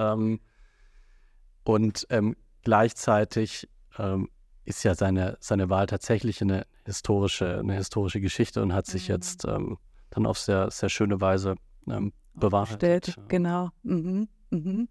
[1.66, 4.30] Und ähm, gleichzeitig ähm,
[4.64, 9.16] ist ja seine, seine Wahl tatsächlich eine historische, eine historische Geschichte und hat sich mhm.
[9.16, 9.78] jetzt ähm,
[10.12, 11.56] dann auf sehr, sehr schöne Weise
[11.88, 13.16] ähm, bewahrheitet.
[13.28, 13.70] Genau.
[13.84, 14.28] Mhm.
[14.52, 14.88] Mhm.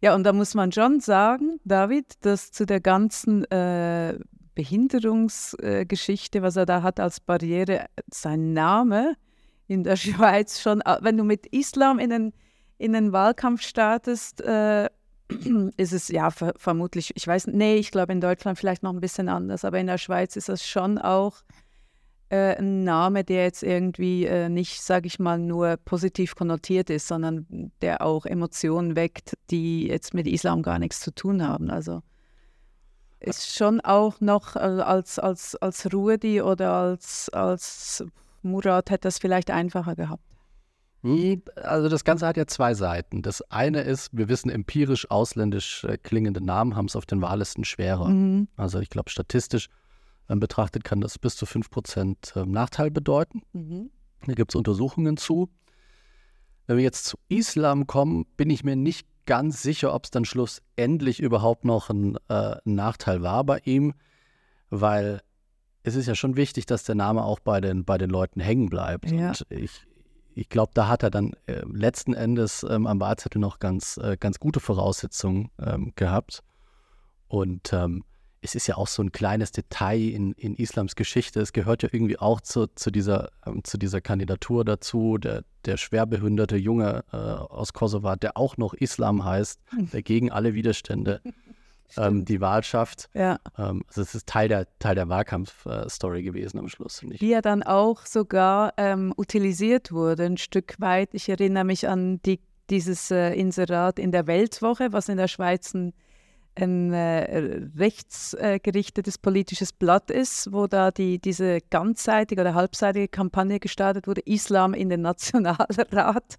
[0.00, 4.18] Ja, und da muss man schon sagen, David, dass zu der ganzen äh,
[4.54, 9.14] Behinderungsgeschichte, äh, was er da hat als Barriere, sein Name
[9.68, 12.32] in der Schweiz schon, äh, wenn du mit Islam in den,
[12.78, 14.88] in den Wahlkampf startest, äh,
[15.76, 19.00] ist es ja ver vermutlich, ich weiß, nee, ich glaube in Deutschland vielleicht noch ein
[19.00, 21.42] bisschen anders, aber in der Schweiz ist das schon auch
[22.32, 27.06] äh, ein Name, der jetzt irgendwie äh, nicht, sage ich mal, nur positiv konnotiert ist,
[27.06, 31.70] sondern der auch Emotionen weckt, die jetzt mit Islam gar nichts zu tun haben.
[31.70, 32.02] Also
[33.20, 38.04] ist schon auch noch äh, als, als, als Ruedi oder als, als
[38.42, 40.24] Murat hätte das vielleicht einfacher gehabt.
[41.02, 43.22] Hm, also das Ganze hat ja zwei Seiten.
[43.22, 47.64] Das eine ist, wir wissen empirisch ausländisch äh, klingende Namen haben es auf den Wahllisten
[47.64, 48.08] schwerer.
[48.08, 48.48] Mhm.
[48.56, 49.68] Also ich glaube statistisch
[50.28, 53.42] betrachtet, kann das bis zu 5% ähm, Nachteil bedeuten.
[53.52, 53.90] Mhm.
[54.26, 55.48] Da gibt es Untersuchungen zu.
[56.66, 60.24] Wenn wir jetzt zu Islam kommen, bin ich mir nicht ganz sicher, ob es dann
[60.24, 63.94] schlussendlich überhaupt noch ein, äh, Nachteil war bei ihm,
[64.70, 65.20] weil
[65.82, 68.68] es ist ja schon wichtig, dass der Name auch bei den, bei den Leuten hängen
[68.68, 69.10] bleibt.
[69.10, 69.28] Ja.
[69.28, 69.84] Und ich,
[70.34, 74.16] ich glaube, da hat er dann äh, letzten Endes ähm, am Wahlzettel noch ganz, äh,
[74.18, 76.42] ganz gute Voraussetzungen ähm, gehabt.
[77.28, 78.04] Und ähm,
[78.42, 81.40] es ist ja auch so ein kleines Detail in, in Islams Geschichte.
[81.40, 85.16] Es gehört ja irgendwie auch zu, zu, dieser, ähm, zu dieser Kandidatur dazu.
[85.18, 89.90] Der, der schwerbehinderte Junge äh, aus Kosovo, der auch noch Islam heißt, hm.
[89.90, 91.20] der gegen alle Widerstände
[91.96, 93.08] ähm, die Wahl schafft.
[93.14, 93.38] Ja.
[93.58, 97.02] Ähm, also es ist Teil der, Teil der Wahlkampfstory äh, gewesen am Schluss.
[97.02, 101.10] Die ja dann auch sogar ähm, utilisiert wurde, ein Stück weit.
[101.12, 102.40] Ich erinnere mich an die,
[102.70, 105.92] dieses äh, Inserat in der Weltwoche, was in der Schweiz ein
[106.54, 114.06] ein äh, rechtsgerichtetes politisches Blatt ist, wo da die, diese ganzseitige oder halbseitige Kampagne gestartet
[114.06, 116.38] wurde, Islam in den Nationalrat.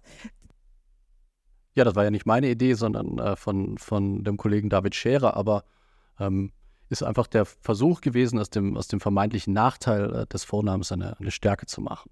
[1.74, 5.36] Ja, das war ja nicht meine Idee, sondern äh, von, von dem Kollegen David Scherer,
[5.36, 5.64] aber
[6.20, 6.52] ähm,
[6.88, 11.18] ist einfach der Versuch gewesen, aus dem, aus dem vermeintlichen Nachteil äh, des Vornamens eine,
[11.18, 12.10] eine Stärke zu machen.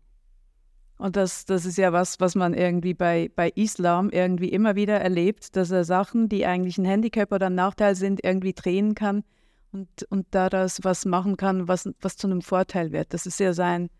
[0.98, 5.01] Und das, das ist ja was, was man irgendwie bei, bei Islam irgendwie immer wieder
[5.01, 9.25] erlebt, dass er Sachen, die eigentlich ein Handicap oder ein Nachteil sind, irgendwie drehen kann
[9.72, 13.14] und, und daraus was machen kann, was, was zu einem Vorteil wird.
[13.14, 13.90] Das ist ja sein,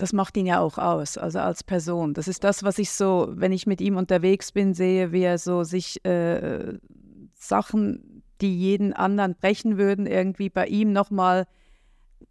[0.00, 2.14] das macht ihn ja auch aus, also als Person.
[2.14, 5.38] Das ist das, was ich so, wenn ich mit ihm unterwegs bin, sehe, wie er
[5.38, 6.78] so sich äh,
[7.34, 11.46] Sachen, die jeden anderen brechen würden, irgendwie bei ihm nochmal mal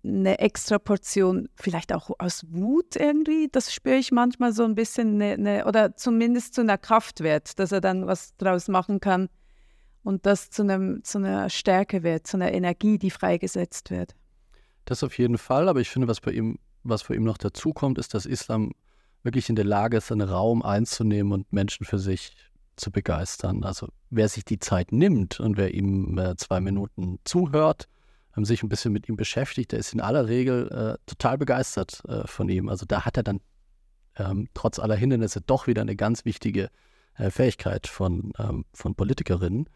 [0.03, 5.21] eine extra Portion, vielleicht auch aus Wut irgendwie, das spüre ich manchmal so ein bisschen,
[5.21, 9.29] eine, eine, oder zumindest zu einer Kraft wird, dass er dann was draus machen kann
[10.03, 14.15] und das zu, einem, zu einer Stärke wird, zu einer Energie, die freigesetzt wird.
[14.85, 16.57] Das auf jeden Fall, aber ich finde, was bei ihm,
[16.89, 18.71] was bei ihm noch dazu kommt, ist, dass Islam
[19.23, 22.35] wirklich in der Lage ist, einen Raum einzunehmen und Menschen für sich
[22.75, 23.63] zu begeistern.
[23.63, 27.87] Also wer sich die Zeit nimmt und wer ihm äh, zwei Minuten zuhört,
[28.31, 29.73] haben sich ein bisschen mit ihm beschäftigt.
[29.73, 32.69] Er ist in aller Regel äh, total begeistert äh, von ihm.
[32.69, 33.41] Also da hat er dann
[34.15, 36.69] ähm, trotz aller Hindernisse doch wieder eine ganz wichtige
[37.15, 39.69] äh, Fähigkeit von, ähm, von Politikerinnen.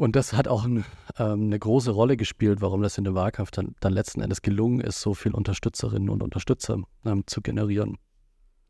[0.00, 0.86] Und das hat auch ein,
[1.18, 4.80] ähm, eine große Rolle gespielt, warum das in dem Wahlkampf dann, dann letzten Endes gelungen
[4.80, 7.98] ist, so viele Unterstützerinnen und Unterstützer ähm, zu generieren.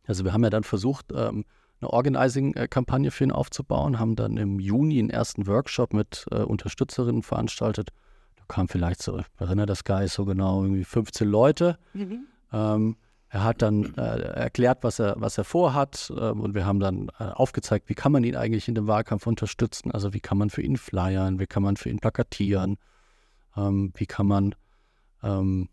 [0.08, 1.44] Also wir haben ja dann versucht, ähm,
[1.80, 7.22] eine Organizing-Kampagne für ihn aufzubauen, haben dann im Juni einen ersten Workshop mit äh, Unterstützerinnen
[7.22, 7.90] veranstaltet.
[8.34, 11.78] Da kamen vielleicht so, ich erinnere das gar nicht so genau, irgendwie 15 Leute.
[11.94, 12.26] Mhm.
[13.32, 17.10] Er hat dann äh, erklärt, was er, was er vorhat äh, und wir haben dann
[17.20, 19.92] äh, aufgezeigt, wie kann man ihn eigentlich in dem Wahlkampf unterstützen.
[19.92, 22.76] Also wie kann man für ihn flyern, wie kann man für ihn plakatieren,
[23.56, 24.56] ähm, wie kann man
[25.22, 25.68] ähm,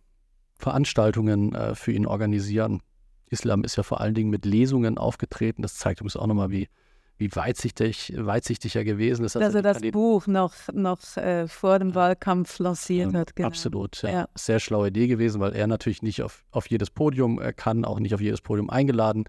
[0.54, 2.82] Veranstaltungen äh, für ihn organisieren.
[3.30, 5.64] Islam ist ja vor allen Dingen mit Lesungen aufgetreten.
[5.64, 6.70] Das zeigt uns auch nochmal, wie,
[7.18, 9.36] wie weitsichtig, weitsichtig er gewesen ist.
[9.36, 13.36] Dass er das Buch noch, noch äh, vor dem Wahlkampf lanciert ja, hat.
[13.36, 13.48] Genau.
[13.48, 14.10] Absolut, ja.
[14.10, 14.30] ja.
[14.36, 18.00] Sehr schlaue Idee gewesen, weil er natürlich nicht auf, auf jedes Podium äh, kann, auch
[18.00, 19.26] nicht auf jedes Podium eingeladen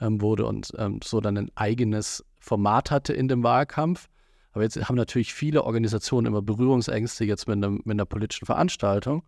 [0.00, 4.08] ähm, wurde und ähm, so dann ein eigenes Format hatte in dem Wahlkampf.
[4.52, 9.22] Aber jetzt haben natürlich viele Organisationen immer Berührungsängste jetzt mit, einem, mit einer politischen Veranstaltung.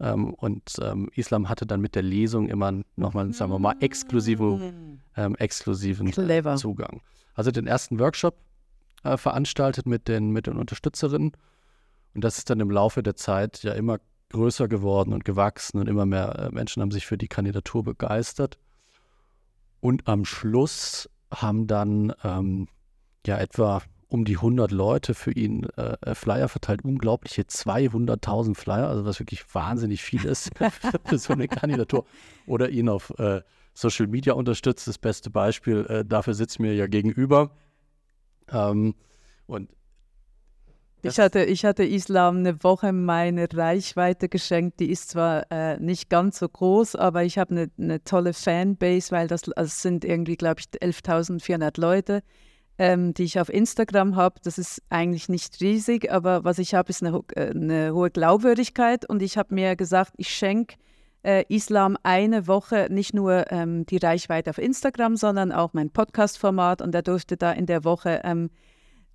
[0.00, 5.00] Ähm, und ähm, Islam hatte dann mit der Lesung immer nochmal, sagen wir mal, exklusiven,
[5.16, 6.56] ähm, exklusiven Clever.
[6.56, 7.02] Zugang.
[7.34, 8.36] Also den ersten Workshop
[9.04, 11.32] äh, veranstaltet mit den, mit den Unterstützerinnen.
[12.14, 13.98] Und das ist dann im Laufe der Zeit ja immer
[14.30, 18.58] größer geworden und gewachsen und immer mehr äh, Menschen haben sich für die Kandidatur begeistert.
[19.80, 22.68] Und am Schluss haben dann ähm,
[23.26, 28.88] ja etwa um die 100 Leute für ihn äh, äh Flyer verteilt, unglaubliche 200.000 Flyer,
[28.88, 30.50] also was wirklich wahnsinnig viel ist
[31.04, 32.04] für so eine Kandidatur.
[32.46, 33.40] Oder ihn auf äh,
[33.74, 37.50] Social Media unterstützt, das beste Beispiel, äh, dafür sitzt mir ja gegenüber.
[38.50, 38.94] Ähm,
[39.46, 39.70] und
[41.04, 44.78] ich hatte, ich hatte Islam eine Woche meine Reichweite geschenkt.
[44.78, 49.10] Die ist zwar äh, nicht ganz so groß, aber ich habe eine, eine tolle Fanbase,
[49.10, 52.22] weil das also sind irgendwie, glaube ich, 11.400 Leute
[52.78, 54.40] ähm, die ich auf Instagram habe.
[54.42, 59.08] Das ist eigentlich nicht riesig, aber was ich habe, ist eine, äh, eine, hohe Glaubwürdigkeit.
[59.08, 60.76] Und ich habe mir gesagt, ich schenke
[61.24, 66.82] äh, Islam eine Woche nicht nur ähm, die Reichweite auf Instagram, sondern auch mein Podcast-Format.
[66.82, 68.50] Und er durfte da in der Woche ähm,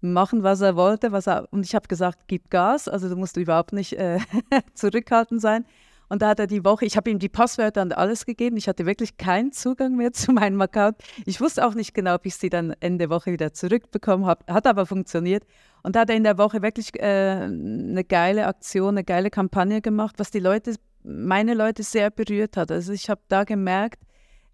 [0.01, 1.11] machen, was er wollte.
[1.11, 2.87] Was er, und ich habe gesagt, gib Gas.
[2.87, 4.19] Also du musst überhaupt nicht äh,
[4.73, 5.65] zurückhaltend sein.
[6.09, 8.55] Und da hat er die Woche, ich habe ihm die Passwörter und alles gegeben.
[8.55, 10.97] Ich hatte wirklich keinen Zugang mehr zu meinem Account.
[11.25, 14.45] Ich wusste auch nicht genau, ob ich sie dann Ende Woche wieder zurückbekommen habe.
[14.51, 15.43] Hat aber funktioniert.
[15.83, 19.81] Und da hat er in der Woche wirklich äh, eine geile Aktion, eine geile Kampagne
[19.81, 20.75] gemacht, was die Leute,
[21.07, 22.71] meine Leute sehr berührt hat.
[22.71, 24.01] Also ich habe da gemerkt,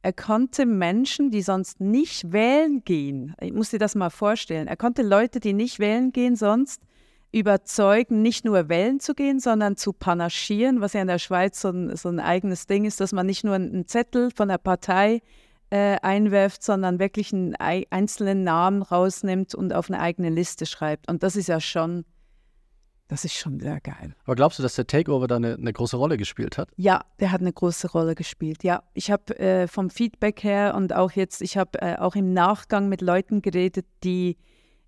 [0.02, 4.76] er konnte Menschen, die sonst nicht wählen gehen, ich muss dir das mal vorstellen, er
[4.76, 6.82] konnte Leute, die nicht wählen gehen, sonst
[7.32, 11.70] überzeugen, nicht nur wählen zu gehen, sondern zu panaschieren, was ja in der Schweiz so
[11.70, 15.22] ein, so ein eigenes Ding ist, dass man nicht nur einen Zettel von der Partei
[15.72, 21.10] äh, einwerft, sondern wirklich einen einzelnen Namen rausnimmt und auf eine eigene Liste schreibt.
[21.10, 22.06] Und das ist ja schon,
[23.08, 24.16] das ist schon sehr geil.
[24.26, 26.70] Aber glaubst du, dass der Takeover da eine, eine große Rolle gespielt hat?
[26.78, 28.64] Ja, der hat eine große Rolle gespielt.
[28.64, 32.34] Ja, ich habe äh, vom Feedback her und auch jetzt, ich habe äh, auch im
[32.34, 34.38] Nachgang mit Leuten geredet, die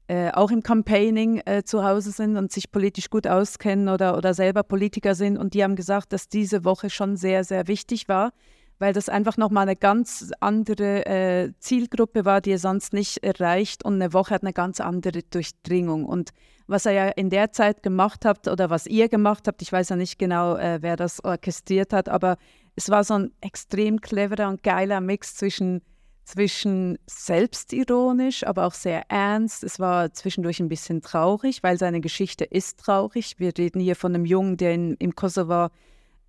[0.08, 4.34] äh, auch im Campaigning äh, zu Hause sind und sich politisch gut auskennen oder, oder
[4.34, 5.38] selber Politiker sind.
[5.38, 8.32] Und die haben gesagt, dass diese Woche schon sehr, sehr wichtig war,
[8.78, 13.84] weil das einfach nochmal eine ganz andere äh, Zielgruppe war, die er sonst nicht erreicht.
[13.84, 16.06] Und eine Woche hat eine ganz andere Durchdringung.
[16.06, 16.32] Und
[16.67, 19.89] was er ja in der Zeit gemacht hat oder was ihr gemacht habt, ich weiß
[19.89, 22.38] ja nicht genau, äh, wer das orchestriert hat, aber
[22.75, 25.82] es war so ein extrem cleverer und geiler Mix zwischen
[26.25, 29.63] zwischen selbstironisch, aber auch sehr ernst.
[29.63, 33.36] Es war zwischendurch ein bisschen traurig, weil seine Geschichte ist traurig.
[33.38, 35.67] Wir reden hier von einem Jungen, der in, im Kosovo,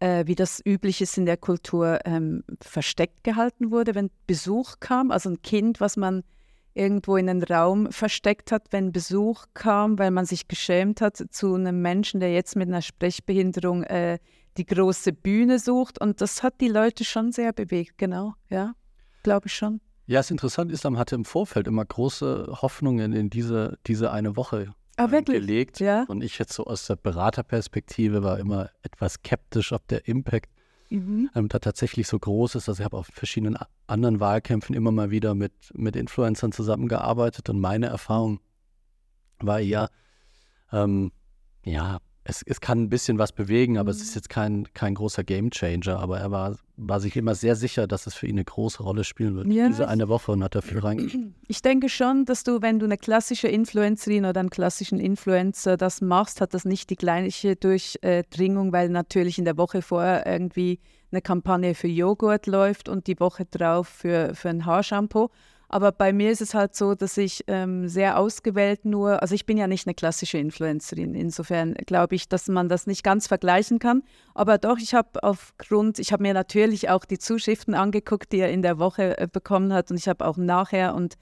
[0.01, 5.11] äh, wie das üblich ist in der Kultur, ähm, versteckt gehalten wurde, wenn Besuch kam.
[5.11, 6.23] Also ein Kind, was man
[6.77, 11.55] irgendwo in einen Raum versteckt hat, wenn Besuch kam, weil man sich geschämt hat, zu
[11.55, 14.19] einem Menschen, der jetzt mit einer Sprechbehinderung äh,
[14.57, 16.01] die große Bühne sucht.
[16.01, 18.75] Und das hat die Leute schon sehr bewegt, genau, ja,
[19.23, 19.81] glaube ich schon.
[20.07, 24.37] Ja, es ist interessant, Islam hatte im Vorfeld immer große Hoffnungen in diese, diese eine
[24.37, 25.81] Woche ah, gelegt.
[25.81, 26.05] Ja?
[26.07, 30.51] Und ich jetzt so aus der Beraterperspektive war immer etwas skeptisch, ob der Impact
[30.91, 31.31] mhm.
[31.35, 32.69] ähm, da tatsächlich so groß ist.
[32.69, 37.61] Also ich habe auf verschiedenen anderen Wahlkämpfen immer mal wieder mit, mit Influencern zusammengearbeitet und
[37.61, 38.41] meine Erfahrung
[39.39, 39.91] war eher,
[40.73, 41.13] ähm,
[41.65, 43.97] ja, es, es kann ein bisschen was bewegen, aber mhm.
[43.97, 45.99] es ist jetzt kein, kein großer Gamechanger.
[45.99, 49.05] Aber er war, war sich immer sehr sicher, dass es für ihn eine große Rolle
[49.05, 49.47] spielen wird.
[49.47, 51.35] Ja, Diese eine Woche und hat dafür rein.
[51.49, 56.01] Ich denke schon, dass du, wenn du eine klassische Influencerin oder einen klassischen Influencer das
[56.01, 60.81] machst, hat das nicht die gleiche Durchdringung, weil natürlich in der Woche vorher irgendwie
[61.13, 65.31] eine Kampagne für Joghurt läuft und die Woche drauf für, für ein Haarshampoo.
[65.69, 69.47] Aber bei mir ist es halt so, dass ich ähm, sehr ausgewählt nur, also ich
[69.47, 71.15] bin ja nicht eine klassische Influencerin.
[71.15, 74.03] Insofern glaube ich, dass man das nicht ganz vergleichen kann.
[74.35, 78.51] Aber doch, ich habe aufgrund, ich habe mir natürlich auch die Zuschriften angeguckt, die er
[78.51, 79.91] in der Woche äh, bekommen hat.
[79.91, 81.17] Und ich habe auch nachher und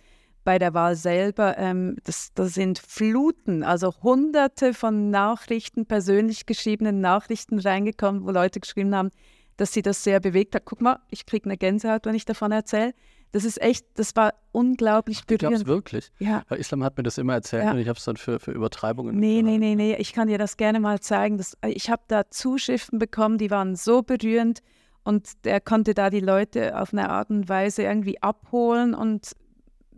[0.45, 7.01] bei der Wahl selber, ähm, das, das sind Fluten, also hunderte von Nachrichten, persönlich geschriebenen
[7.01, 9.11] Nachrichten reingekommen, wo Leute geschrieben haben,
[9.57, 10.67] dass sie das sehr bewegt hat.
[10.67, 12.93] Guck mal, ich kriege eine Gänsehaut, wenn ich davon erzähle.
[13.35, 15.63] Das ist echt, das war unglaublich Ach, berührend.
[15.63, 16.13] Ich wirklich.
[16.21, 16.45] Ja.
[16.47, 17.73] Weil Islam hat mir das immer erzählt ja.
[17.73, 19.19] und ich habe es dann für, für Übertreibungen.
[19.19, 19.97] Nee, nee, nee, nee.
[19.97, 21.37] Ich kann dir das gerne mal zeigen.
[21.37, 24.61] Das, ich habe da Zuschriften bekommen, die waren so berührend
[25.03, 29.33] und der konnte da die Leute auf eine Art und Weise irgendwie abholen und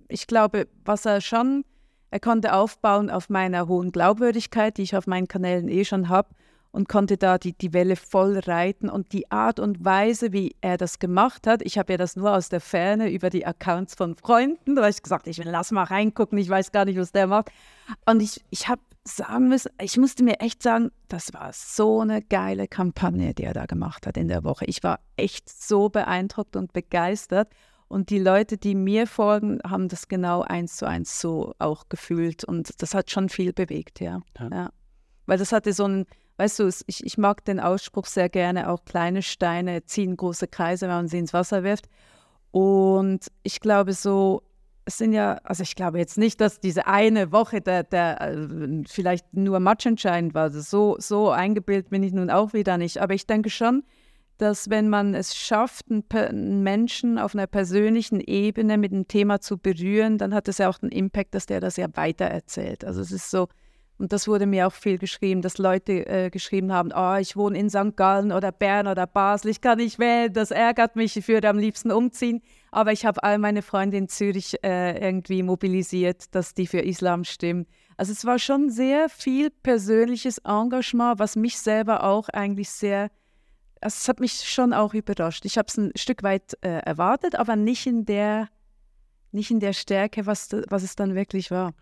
[0.08, 1.66] ich glaube, was er schon,
[2.10, 6.30] er konnte aufbauen auf meiner hohen Glaubwürdigkeit, die ich auf meinen Kanälen eh schon habe
[6.76, 10.76] und konnte da die, die Welle voll reiten und die Art und Weise, wie er
[10.76, 14.14] das gemacht hat, ich habe ja das nur aus der Ferne über die Accounts von
[14.14, 17.12] Freunden, da habe ich gesagt, ich will lass mal reingucken, ich weiß gar nicht, was
[17.12, 17.50] der macht.
[18.04, 22.20] Und ich, ich habe sagen müssen, ich musste mir echt sagen, das war so eine
[22.20, 24.66] geile Kampagne, die er da gemacht hat in der Woche.
[24.66, 27.48] Ich war echt so beeindruckt und begeistert.
[27.88, 32.44] Und die Leute, die mir folgen, haben das genau eins zu eins so auch gefühlt.
[32.44, 34.20] Und das hat schon viel bewegt, ja.
[34.38, 34.48] ja.
[34.52, 34.70] ja.
[35.24, 36.06] Weil das hatte so ein,
[36.36, 40.86] weißt du, ich, ich mag den Ausspruch sehr gerne, auch kleine Steine ziehen große Kreise,
[40.88, 41.86] wenn man sie ins Wasser wirft.
[42.50, 44.42] Und ich glaube so,
[44.86, 48.82] es sind ja, also ich glaube jetzt nicht, dass diese eine Woche der, der äh,
[48.86, 50.44] vielleicht nur matchentscheidend war.
[50.44, 52.98] Also so, so eingebildet bin ich nun auch wieder nicht.
[52.98, 53.82] Aber ich denke schon,
[54.38, 59.58] dass wenn man es schafft, einen, Menschen auf einer persönlichen Ebene mit einem Thema zu
[59.58, 62.84] berühren, dann hat es ja auch den Impact, dass der das ja weitererzählt.
[62.84, 63.48] Also es ist so,
[63.98, 67.58] und das wurde mir auch viel geschrieben, dass Leute äh, geschrieben haben, oh, ich wohne
[67.58, 67.96] in St.
[67.96, 71.58] Gallen oder Bern oder Basel, ich kann nicht wählen, das ärgert mich, ich würde am
[71.58, 72.42] liebsten umziehen.
[72.70, 77.24] Aber ich habe all meine Freunde in Zürich äh, irgendwie mobilisiert, dass die für Islam
[77.24, 77.66] stimmen.
[77.96, 83.10] Also es war schon sehr viel persönliches Engagement, was mich selber auch eigentlich sehr
[83.80, 85.44] also es hat mich schon auch überrascht.
[85.44, 88.48] Ich habe es ein Stück weit äh, erwartet, aber nicht in der
[89.36, 91.72] nicht in der Stärke, was, was es dann wirklich war.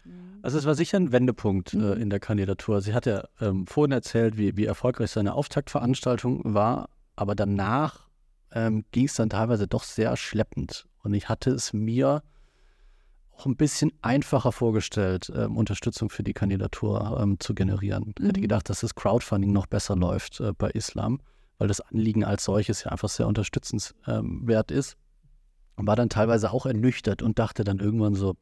[0.42, 1.84] Also es war sicher ein Wendepunkt äh, mhm.
[1.84, 2.82] äh, in der Kandidatur.
[2.82, 8.08] Sie hat ja ähm, vorhin erzählt, wie, wie erfolgreich seine Auftaktveranstaltung war, aber danach
[8.52, 10.86] ähm, ging es dann teilweise doch sehr schleppend.
[11.02, 12.22] Und ich hatte es mir
[13.36, 18.12] auch ein bisschen einfacher vorgestellt, ähm, Unterstützung für die Kandidatur ähm, zu generieren.
[18.18, 18.42] Ich hätte mhm.
[18.42, 21.20] gedacht, dass das Crowdfunding noch besser läuft äh, bei Islam
[21.58, 24.96] weil das Anliegen als solches ja einfach sehr unterstützenswert ähm, ist.
[25.76, 28.36] Und war dann teilweise auch ernüchtert und dachte dann irgendwann so,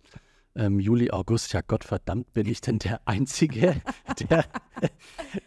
[0.54, 3.80] ähm, Juli, August, ja Gott verdammt, bin ich denn der Einzige,
[4.28, 4.44] der,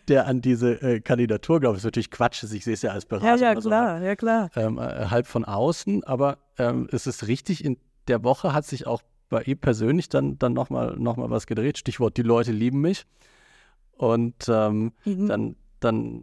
[0.08, 1.76] der an diese äh, Kandidatur glaubt.
[1.76, 3.36] Das ist natürlich Quatsch, ich sehe es ja als Berater.
[3.36, 4.50] Ja, ja, klar, so, ja, klar.
[4.56, 7.78] Ähm, äh, halb von außen, aber ähm, es ist richtig, in
[8.08, 11.78] der Woche hat sich auch bei ihm persönlich dann, dann nochmal noch mal was gedreht.
[11.78, 13.06] Stichwort, die Leute lieben mich.
[13.92, 15.28] Und ähm, mhm.
[15.28, 16.22] dann, dann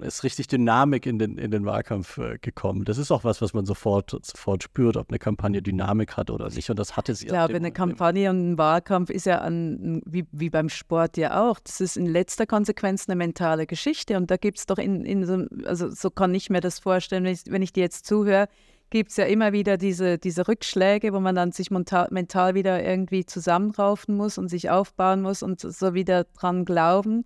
[0.00, 2.84] ist richtig Dynamik in den, in den Wahlkampf äh, gekommen.
[2.84, 6.48] Das ist auch was, was man sofort, sofort spürt, ob eine Kampagne Dynamik hat oder
[6.48, 6.70] nicht.
[6.70, 7.26] Und das hatte sie.
[7.26, 11.48] Ich glaube, eine Kampagne und ein Wahlkampf ist ja an, wie, wie beim Sport ja
[11.48, 11.58] auch.
[11.60, 14.16] Das ist in letzter Konsequenz eine mentale Geschichte.
[14.16, 17.24] Und da gibt es doch in, in so, also so kann ich mir das vorstellen,
[17.24, 18.48] wenn ich, wenn ich dir jetzt zuhöre,
[18.90, 22.84] gibt es ja immer wieder diese, diese Rückschläge, wo man dann sich mental, mental wieder
[22.84, 27.24] irgendwie zusammenraufen muss und sich aufbauen muss und so wieder dran glauben.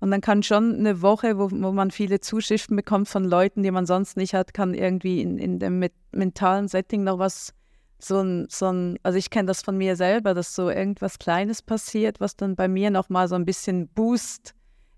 [0.00, 3.70] Und dann kann schon eine Woche, wo, wo man viele Zuschriften bekommt von Leuten, die
[3.70, 7.52] man sonst nicht hat, kann irgendwie in, in dem mentalen Setting noch was,
[7.98, 11.62] so ein, so ein also ich kenne das von mir selber, dass so irgendwas Kleines
[11.62, 14.54] passiert, was dann bei mir nochmal so ein bisschen Boost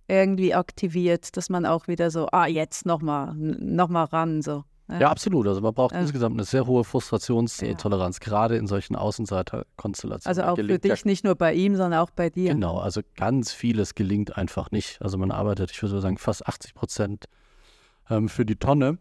[0.07, 4.65] irgendwie aktiviert, dass man auch wieder so, ah, jetzt nochmal, nochmal ran, so.
[4.99, 5.47] Ja, absolut.
[5.47, 6.01] Also man braucht ja.
[6.01, 8.25] insgesamt eine sehr hohe Frustrationstoleranz, ja.
[8.25, 10.27] gerade in solchen Außenseiterkonstellationen.
[10.27, 12.55] Also auch für dich, nicht nur bei ihm, sondern auch bei dir.
[12.55, 15.01] Genau, also ganz vieles gelingt einfach nicht.
[15.01, 17.27] Also man arbeitet, ich würde sagen, fast 80 Prozent
[18.09, 18.99] ähm, für die Tonne.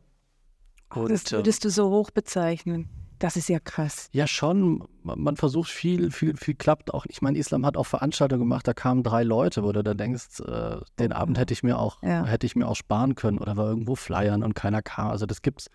[0.94, 2.90] Und, das würdest du so hoch bezeichnen?
[3.20, 4.10] Das ist ja krass.
[4.14, 4.88] Ja, schon.
[5.04, 7.06] Man versucht viel, viel, viel klappt auch.
[7.08, 10.40] Ich meine, Islam hat auch Veranstaltungen gemacht, da kamen drei Leute, wo du dann denkst,
[10.40, 12.26] äh, den Abend hätte ich mir auch, ja.
[12.26, 15.10] hätte ich mir auch sparen können oder war irgendwo flyern und keiner kam.
[15.10, 15.70] Also das gibt's.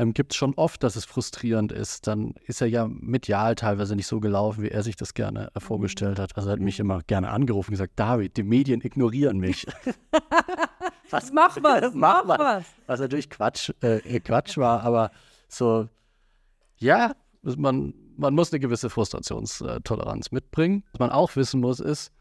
[0.00, 2.06] Ähm, gibt es schon oft, dass es frustrierend ist.
[2.06, 5.60] Dann ist er ja medial teilweise nicht so gelaufen, wie er sich das gerne äh,
[5.60, 6.36] vorgestellt hat.
[6.36, 9.66] Also er hat mich immer gerne angerufen und gesagt, David, die Medien ignorieren mich.
[11.10, 12.64] was, mach was, mach, mach was.
[12.86, 15.10] Was natürlich Quatsch, äh, Quatsch war, aber
[15.48, 15.88] so,
[16.78, 17.12] ja,
[17.42, 20.84] man, man muss eine gewisse Frustrationstoleranz mitbringen.
[20.92, 22.12] Was man auch wissen muss, ist,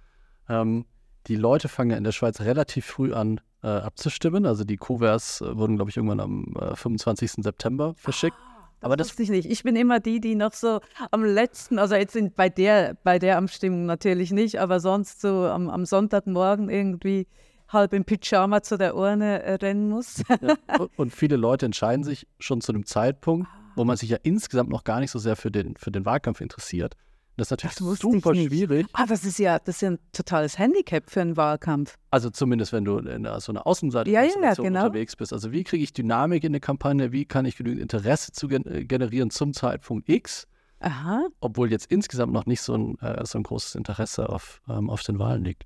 [0.49, 0.85] ähm,
[1.27, 4.45] die Leute fangen ja in der Schweiz relativ früh an äh, abzustimmen.
[4.45, 7.43] Also die Kuverts äh, wurden, glaube ich, irgendwann am äh, 25.
[7.43, 8.37] September verschickt.
[8.81, 9.49] Aber das das, wusste ich nicht.
[9.49, 10.79] Ich bin immer die, die noch so
[11.09, 15.45] am letzten, also jetzt sind bei der, bei der Abstimmung natürlich nicht, aber sonst so
[15.45, 17.27] am, am Sonntagmorgen irgendwie
[17.69, 20.23] halb im Pyjama zu der Urne äh, rennen muss.
[20.41, 20.55] ja,
[20.95, 23.47] und viele Leute entscheiden sich schon zu einem Zeitpunkt,
[23.77, 26.41] wo man sich ja insgesamt noch gar nicht so sehr für den, für den Wahlkampf
[26.41, 26.95] interessiert.
[27.37, 28.87] Das ist natürlich Das super schwierig.
[28.93, 31.95] Ah, das ist ja, das ist ja ein totales Handicap für einen Wahlkampf.
[32.09, 34.85] Also zumindest, wenn du in so einer Außenseite Ja, ja, genau.
[34.85, 35.31] unterwegs bist.
[35.33, 37.11] Also wie kriege ich Dynamik in eine Kampagne?
[37.11, 40.47] Wie kann ich genügend Interesse zu äh, generieren zum Zeitpunkt X?
[40.79, 41.27] Aha.
[41.39, 45.03] Obwohl jetzt insgesamt noch nicht so ein, äh, so ein großes Interesse auf, ähm, auf
[45.03, 45.63] den Wahlen liegt.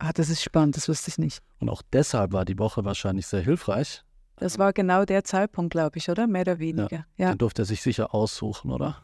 [0.00, 1.40] Ah, das ist spannend, das wusste ich nicht.
[1.60, 4.02] Und auch deshalb war die Woche wahrscheinlich sehr hilfreich.
[4.40, 6.26] Das war genau der Zeitpunkt, glaube ich, oder?
[6.26, 7.06] Mehr oder weniger.
[7.16, 8.96] Ja, Den durfte er sich sicher aussuchen, oder?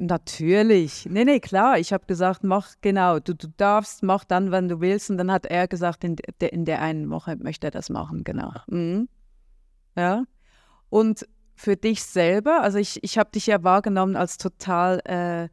[0.00, 1.06] natürlich.
[1.08, 1.78] Nee, nee, klar.
[1.78, 5.10] Ich habe gesagt, mach genau, du, du darfst, mach dann, wenn du willst.
[5.10, 8.24] Und dann hat er gesagt, in der, in der einen Woche möchte er das machen,
[8.24, 8.52] genau.
[8.66, 9.08] Mhm.
[9.96, 10.24] Ja.
[10.88, 15.48] Und für dich selber, also ich, ich habe dich ja wahrgenommen als total, äh,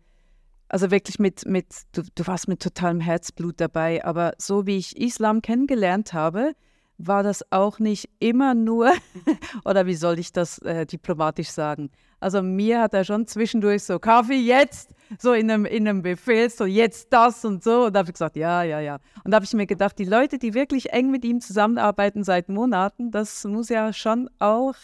[0.69, 4.97] also wirklich mit, mit du, du warst mit totalem Herzblut dabei, aber so wie ich
[4.97, 6.53] Islam kennengelernt habe,
[6.97, 8.91] war das auch nicht immer nur,
[9.65, 11.91] oder wie soll ich das äh, diplomatisch sagen?
[12.19, 14.89] Also mir hat er schon zwischendurch so Kaffee jetzt,
[15.19, 17.85] so in einem, in einem Befehl, so jetzt das und so.
[17.85, 18.97] Und da habe ich gesagt, ja, ja, ja.
[19.23, 22.49] Und da habe ich mir gedacht, die Leute, die wirklich eng mit ihm zusammenarbeiten seit
[22.49, 24.75] Monaten, das muss ja schon auch.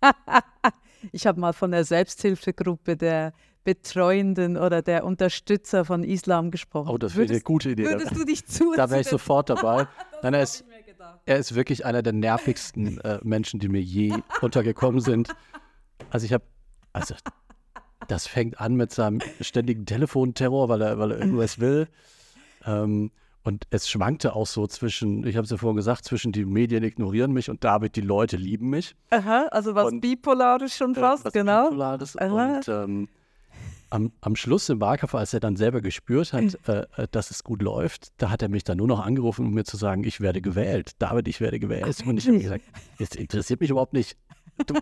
[1.12, 3.32] ich habe mal von der Selbsthilfegruppe der
[3.64, 6.88] Betreuenden oder der Unterstützer von Islam gesprochen.
[6.90, 7.84] Oh, das wäre eine gute Idee.
[7.84, 8.72] Würdest du dich zu?
[8.74, 9.88] Da wäre ich sofort dabei.
[10.22, 10.64] Nein, er hab ist.
[11.26, 15.28] Er ist wirklich einer der nervigsten äh, Menschen, die mir je untergekommen sind.
[16.10, 16.44] Also ich habe,
[16.92, 17.14] also
[18.08, 21.88] das fängt an mit seinem ständigen Telefonterror, weil er, weil er irgendwas will.
[22.64, 23.10] Ähm,
[23.44, 26.82] und es schwankte auch so zwischen, ich habe es ja vorhin gesagt, zwischen die Medien
[26.84, 28.94] ignorieren mich und David, die Leute lieben mich.
[29.10, 31.64] Aha, also was Und- Bipolares schon Äh, fast, was genau.
[31.70, 32.16] Bipolares.
[32.18, 32.56] Aha.
[32.58, 33.08] Und ähm,
[33.90, 37.44] am, am Schluss im Wahlkampf, als er dann selber gespürt hat, äh, äh, dass es
[37.44, 40.20] gut läuft, da hat er mich dann nur noch angerufen, um mir zu sagen, ich
[40.20, 40.92] werde gewählt.
[40.98, 41.84] David, ich werde gewählt.
[41.84, 42.42] Und ich habe wirklich?
[42.42, 42.64] gesagt,
[42.98, 44.16] das interessiert mich überhaupt nicht.
[44.66, 44.74] Du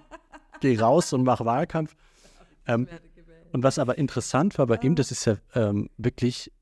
[0.61, 1.95] geh raus und mach Wahlkampf.
[2.67, 2.89] Ähm,
[3.53, 6.53] und was aber interessant war bei ihm, das ist ja ähm, wirklich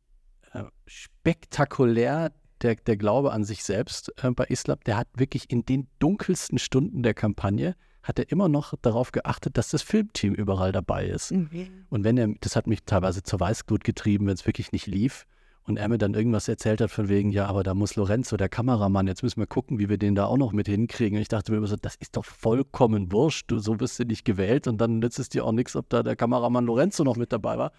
[0.53, 2.33] äh, spektakulär,
[2.63, 6.59] der, der Glaube an sich selbst äh, bei Islam, der hat wirklich in den dunkelsten
[6.59, 11.33] Stunden der Kampagne, hat er immer noch darauf geachtet, dass das Filmteam überall dabei ist.
[11.33, 11.87] Mhm.
[11.89, 15.27] Und wenn er, das hat mich teilweise zur Weißglut getrieben, wenn es wirklich nicht lief.
[15.67, 18.51] Und er mir dann irgendwas erzählt hat von wegen, ja, aber da muss Lorenzo, der
[18.51, 21.17] Kameramann, jetzt müssen wir gucken, wie wir den da auch noch mit hinkriegen.
[21.17, 24.05] Und ich dachte mir immer so, das ist doch vollkommen wurscht, du, so bist du
[24.05, 27.17] nicht gewählt und dann nützt es dir auch nichts, ob da der Kameramann Lorenzo noch
[27.17, 27.73] mit dabei war.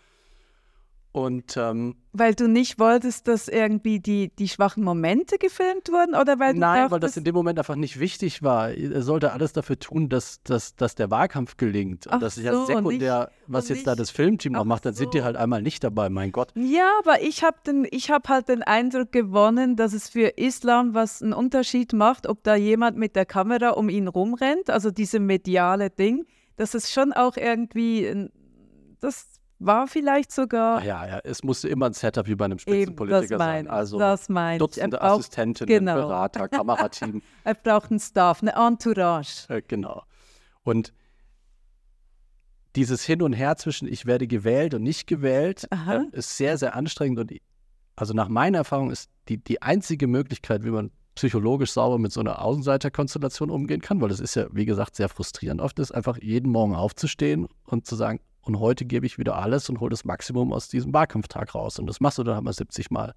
[1.16, 6.40] Und ähm, Weil du nicht wolltest, dass irgendwie die, die schwachen Momente gefilmt wurden oder
[6.40, 8.72] weil nein, weil das dachtest, in dem Moment einfach nicht wichtig war.
[8.72, 12.08] Er sollte alles dafür tun, dass, dass, dass der Wahlkampf gelingt.
[12.10, 14.52] Ach Und das ist ja so, und sekundär, nicht- was jetzt da nicht- das Filmteam
[14.52, 15.24] noch Ach macht, dann sind die so.
[15.24, 16.52] halt einmal nicht dabei, mein Gott.
[16.56, 17.58] Ja, aber ich habe
[17.94, 22.56] hab halt den Eindruck gewonnen, dass es für Islam was einen Unterschied macht, ob da
[22.58, 26.26] jemand mit der Kamera um ihn rumrennt, also diese mediale Ding,
[26.58, 28.28] dass es schon auch irgendwie,
[29.00, 29.30] das
[29.60, 32.66] war vielleicht sogar Ach ja, ja, es musste immer ein Setup wie bei einem eben,
[32.66, 33.68] das Spitzenpolitiker sein.
[33.68, 34.30] Also das.
[34.30, 35.96] Er Dutzende braucht, Assistentinnen, genau.
[35.96, 37.22] Berater, Kamerateam.
[37.44, 39.48] er braucht einen Staff, eine Entourage.
[39.50, 40.04] äh, genau.
[40.64, 40.94] Und
[42.76, 46.76] dieses Hin und Her zwischen ich werde gewählt und nicht gewählt äh, ist sehr, sehr
[46.76, 47.20] anstrengend.
[47.20, 47.34] Und
[47.96, 52.20] also nach meiner Erfahrung ist die, die einzige Möglichkeit, wie man psychologisch sauber mit so
[52.20, 56.18] einer Außenseiterkonstellation umgehen kann, weil das ist ja, wie gesagt, sehr frustrierend oft, ist einfach
[56.22, 60.06] jeden Morgen aufzustehen und zu sagen, und heute gebe ich wieder alles und hole das
[60.06, 61.80] Maximum aus diesem Wahlkampftag raus.
[61.80, 63.16] Und das machst du dann halt mal 70 Mal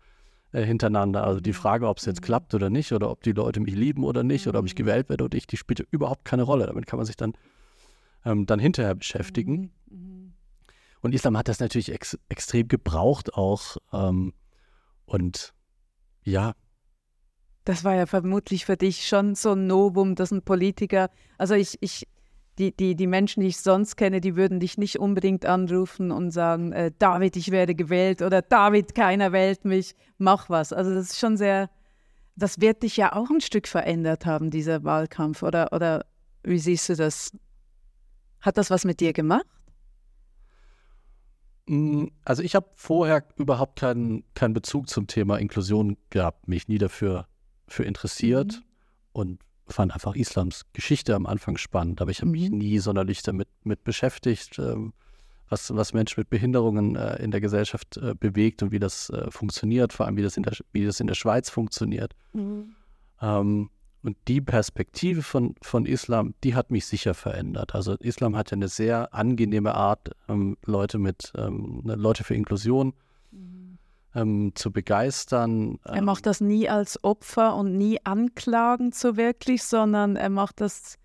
[0.52, 1.22] äh, hintereinander.
[1.22, 4.04] Also die Frage, ob es jetzt klappt oder nicht, oder ob die Leute mich lieben
[4.04, 6.66] oder nicht, oder ob ich gewählt werde oder nicht, die spielt überhaupt keine Rolle.
[6.66, 7.34] Damit kann man sich dann,
[8.24, 9.70] ähm, dann hinterher beschäftigen.
[11.00, 13.76] Und Islam hat das natürlich ex extrem gebraucht auch.
[13.92, 14.32] Ähm,
[15.04, 15.52] und
[16.24, 16.54] ja,
[17.64, 21.76] Das war ja vermutlich für dich schon so ein Novum, dass ein Politiker, also ich,
[21.82, 22.08] ich,
[22.58, 26.30] die, die, die Menschen, die ich sonst kenne, die würden dich nicht unbedingt anrufen und
[26.30, 30.72] sagen, äh, David, ich werde gewählt oder David, keiner wählt mich, mach was.
[30.72, 31.70] Also das ist schon sehr,
[32.36, 35.42] das wird dich ja auch ein Stück verändert haben, dieser Wahlkampf.
[35.42, 36.04] Oder, oder
[36.42, 37.32] wie siehst du das?
[38.40, 39.46] Hat das was mit dir gemacht?
[41.66, 46.78] Mm, Also ich habe vorher überhaupt keinen, keinen Bezug zum Thema Inklusion gehabt, mich nie
[46.78, 47.28] dafür
[47.68, 48.62] für interessiert
[49.12, 49.38] und
[49.68, 52.58] fand einfach Islams Geschichte am Anfang spannend, aber ich habe mich Mhm.
[52.58, 54.92] nie sonderlich damit mit beschäftigt, ähm,
[55.48, 59.30] was, was Menschen mit Behinderungen äh, in der Gesellschaft äh, bewegt und wie das äh,
[59.30, 62.14] funktioniert, vor allem wie das, in der, wie das in der Schweiz funktioniert.
[63.22, 63.70] Ähm,
[64.02, 67.74] und die Perspektive von, von Islam, die hat mich sicher verändert.
[67.74, 72.34] Also Islam hat ja eine sehr angenehme Art, ähm, Leute mit, ähm, ne, Leute für
[72.34, 73.07] Inklusion mhm.
[74.20, 75.78] Ähm, zu begeistern.
[75.84, 80.96] Er macht das nie als Opfer und nie anklagend so wirklich, sondern er macht das,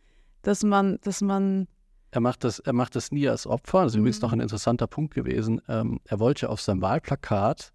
[0.42, 1.68] dass man, dass man
[2.12, 3.84] er macht das, er macht das nie als Opfer.
[3.84, 4.02] Das ist mhm.
[4.02, 5.62] übrigens noch ein interessanter Punkt gewesen.
[5.68, 7.74] Ähm, er wollte auf seinem Wahlplakat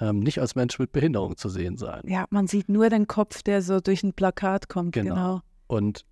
[0.00, 2.02] ähm, nicht als Mensch mit Behinderung zu sehen sein.
[2.04, 4.92] Ja, man sieht nur den Kopf, der so durch ein Plakat kommt.
[4.92, 5.14] Genau.
[5.14, 5.40] genau.
[5.66, 6.04] Und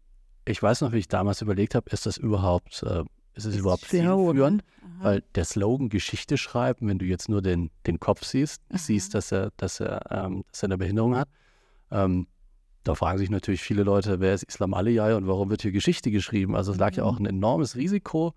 [0.47, 3.05] ich weiß noch, wie ich damals überlegt habe, ist das überhaupt, äh,
[3.39, 4.65] ist es überhaupt zielführend?
[5.01, 8.79] Weil der Slogan Geschichte schreiben, wenn du jetzt nur den, den Kopf siehst, Aha.
[8.79, 11.29] siehst, dass er, dass er, ähm, dass er eine Behinderung hat,
[11.93, 12.27] ähm,
[12.83, 16.11] da fragen sich natürlich viele Leute, wer ist Islam Aliyah und warum wird hier Geschichte
[16.11, 16.57] geschrieben?
[16.57, 16.97] Also es lag mhm.
[16.97, 18.35] ja auch ein enormes Risiko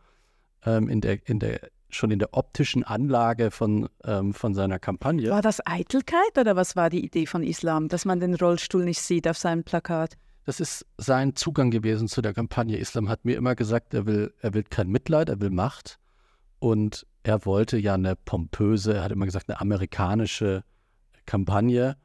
[0.65, 5.29] ähm, in, der, in der schon in der optischen Anlage von, ähm, von seiner Kampagne.
[5.29, 9.01] War das Eitelkeit oder was war die Idee von Islam, dass man den Rollstuhl nicht
[9.01, 10.17] sieht auf seinem Plakat?
[10.45, 12.77] Das ist sein Zugang gewesen zu der Kampagne.
[12.77, 15.99] Islam hat mir immer gesagt, er will, er will kein Mitleid, er will Macht.
[16.59, 20.63] Und er wollte ja eine pompöse, er hat immer gesagt, eine amerikanische
[21.25, 21.97] Kampagne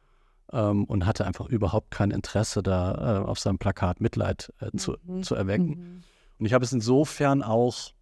[0.53, 4.97] ähm, und hatte einfach überhaupt kein Interesse, da äh, auf seinem Plakat Mitleid äh, zu,
[5.05, 5.23] mhm.
[5.23, 5.69] zu erwecken.
[5.69, 6.03] Mhm.
[6.39, 7.93] Und ich habe es insofern auch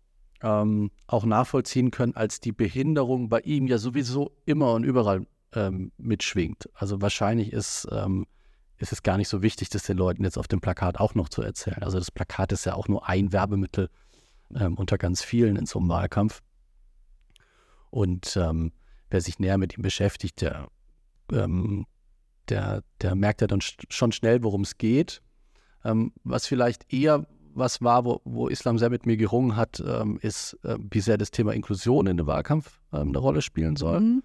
[0.42, 5.90] ähm, auch nachvollziehen können, als die Behinderung bei ihm ja sowieso immer und überall ähm,
[5.96, 6.68] mitschwingt.
[6.74, 8.26] Also wahrscheinlich ist, ähm,
[8.78, 11.28] ist es gar nicht so wichtig, das den Leuten jetzt auf dem Plakat auch noch
[11.28, 11.82] zu erzählen.
[11.82, 13.88] Also das Plakat ist ja auch nur ein Werbemittel
[14.54, 16.42] ähm, unter ganz vielen in so einem Wahlkampf.
[17.90, 18.72] Und ähm,
[19.10, 20.68] wer sich näher mit ihm beschäftigt, der,
[21.32, 21.86] ähm,
[22.48, 25.22] der, der merkt ja dann schon schnell, worum es geht.
[26.24, 30.58] was vielleicht eher was war, wo, wo Islam sehr mit mir gerungen hat, ähm, ist,
[30.64, 34.00] äh, wie sehr das Thema Inklusion in dem Wahlkampf ähm, eine Rolle spielen soll.
[34.00, 34.22] Mhm.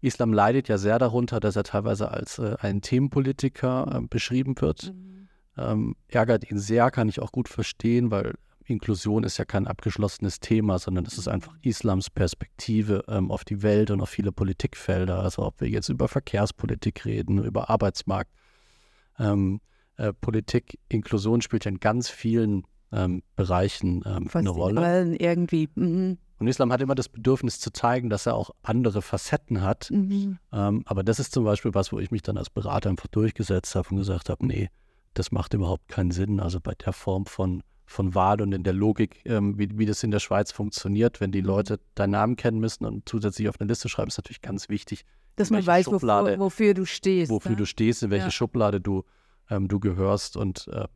[0.00, 4.92] Islam leidet ja sehr darunter, dass er teilweise als äh, ein Themenpolitiker äh, beschrieben wird.
[4.94, 5.28] Mhm.
[5.58, 8.34] Ähm, ärgert ihn sehr, kann ich auch gut verstehen, weil
[8.64, 11.34] Inklusion ist ja kein abgeschlossenes Thema, sondern es ist mhm.
[11.34, 15.20] einfach Islams Perspektive ähm, auf die Welt und auf viele Politikfelder.
[15.20, 18.30] Also ob wir jetzt über Verkehrspolitik reden, über Arbeitsmarkt.
[19.18, 19.60] Ähm,
[19.96, 24.80] äh, Politik, Inklusion spielt ja in ganz vielen ähm, Bereichen ähm, eine Rolle.
[24.80, 25.68] Allen irgendwie.
[25.74, 26.18] Mhm.
[26.40, 29.90] Und Islam hat immer das Bedürfnis zu zeigen, dass er auch andere Facetten hat.
[29.90, 30.38] Mhm.
[30.52, 33.74] Ähm, aber das ist zum Beispiel was, wo ich mich dann als Berater einfach durchgesetzt
[33.74, 34.70] habe und gesagt habe, nee,
[35.12, 36.40] das macht überhaupt keinen Sinn.
[36.40, 40.02] Also bei der Form von, von Wahl und in der Logik, ähm, wie, wie das
[40.02, 41.48] in der Schweiz funktioniert, wenn die mhm.
[41.48, 45.04] Leute deinen Namen kennen müssen und zusätzlich auf eine Liste schreiben, ist natürlich ganz wichtig.
[45.36, 47.30] Dass man weiß, wofür, wofür, du stehst.
[47.30, 47.56] Wofür ne?
[47.58, 48.30] du stehst, in welche ja.
[48.30, 49.04] Schublade du
[49.50, 50.38] ähm, du gehörst.
[50.38, 50.86] Und äh,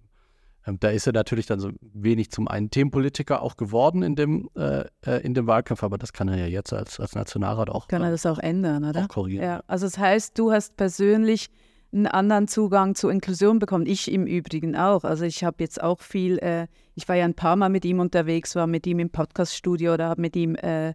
[0.67, 4.85] da ist er natürlich dann so wenig zum einen Themenpolitiker auch geworden in dem, äh,
[5.07, 7.89] äh, in dem Wahlkampf, aber das kann er ja jetzt als, als Nationalrat auch.
[7.89, 9.05] Kann er das auch ändern, oder?
[9.05, 9.45] Auch korrigieren.
[9.45, 11.51] Ja, also das heißt, du hast persönlich
[11.93, 13.87] einen anderen Zugang zur Inklusion bekommen.
[13.87, 15.05] Ich im Übrigen auch.
[15.05, 18.01] Also ich habe jetzt auch viel, äh, ich war ja ein paar Mal mit ihm
[18.01, 20.95] unterwegs, war mit ihm im Podcaststudio oder habe mit ihm äh,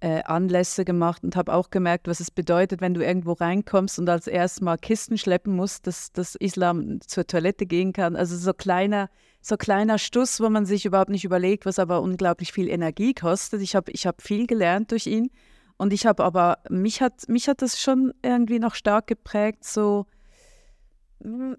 [0.00, 4.08] äh, Anlässe gemacht und habe auch gemerkt, was es bedeutet, wenn du irgendwo reinkommst und
[4.08, 8.16] als erstes mal Kisten schleppen musst, dass, dass Islam zur Toilette gehen kann.
[8.16, 9.08] Also so kleiner,
[9.40, 13.62] so kleiner Stuss, wo man sich überhaupt nicht überlegt, was aber unglaublich viel Energie kostet.
[13.62, 15.30] Ich habe ich hab viel gelernt durch ihn
[15.78, 20.06] und ich habe aber, mich hat, mich hat das schon irgendwie noch stark geprägt, so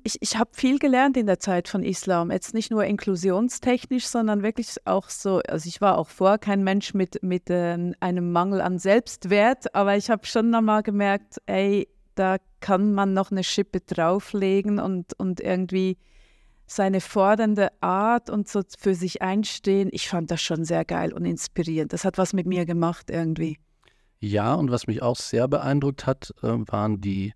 [0.03, 2.31] ich, ich habe viel gelernt in der Zeit von Islam.
[2.31, 6.93] Jetzt nicht nur inklusionstechnisch, sondern wirklich auch so, also ich war auch vorher kein Mensch
[6.93, 12.37] mit, mit äh, einem Mangel an Selbstwert, aber ich habe schon nochmal gemerkt, ey, da
[12.59, 15.97] kann man noch eine Schippe drauflegen und, und irgendwie
[16.65, 19.89] seine fordernde Art und so für sich einstehen.
[19.91, 21.93] Ich fand das schon sehr geil und inspirierend.
[21.93, 23.57] Das hat was mit mir gemacht irgendwie.
[24.19, 27.33] Ja, und was mich auch sehr beeindruckt hat, äh, waren die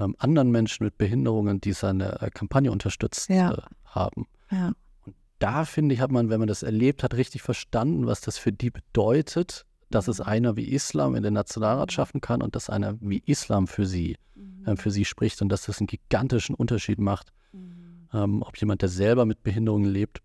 [0.00, 3.52] ähm, anderen Menschen mit Behinderungen, die seine äh, Kampagne unterstützt ja.
[3.52, 4.26] äh, haben.
[4.50, 4.72] Ja.
[5.04, 8.38] Und da finde ich, hat man, wenn man das erlebt hat, richtig verstanden, was das
[8.38, 10.24] für die bedeutet, dass es mhm.
[10.24, 14.16] einer wie Islam in den Nationalrat schaffen kann und dass einer wie Islam für sie,
[14.34, 14.66] mhm.
[14.66, 18.08] äh, für sie spricht und dass das einen gigantischen Unterschied macht, mhm.
[18.12, 20.22] ähm, ob jemand, der selber mit Behinderungen lebt,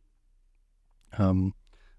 [1.18, 1.54] ähm,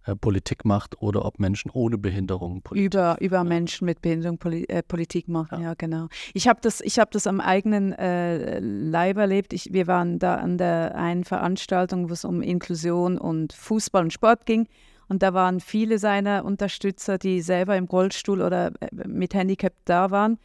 [0.07, 3.45] äh, Politik macht oder ob Menschen ohne Behinderung Politik Über, über ja.
[3.45, 5.71] Menschen mit Behinderung Poli äh, Politik machen, ja.
[5.71, 6.09] ja, genau.
[6.33, 9.53] Ich habe das, hab das am eigenen äh, Leib erlebt.
[9.53, 14.13] Ich, wir waren da an der einen Veranstaltung, wo es um Inklusion und Fußball und
[14.13, 14.69] Sport ging.
[15.09, 20.11] Und da waren viele seiner Unterstützer, die selber im Rollstuhl oder äh, mit Handicap da
[20.11, 20.39] waren.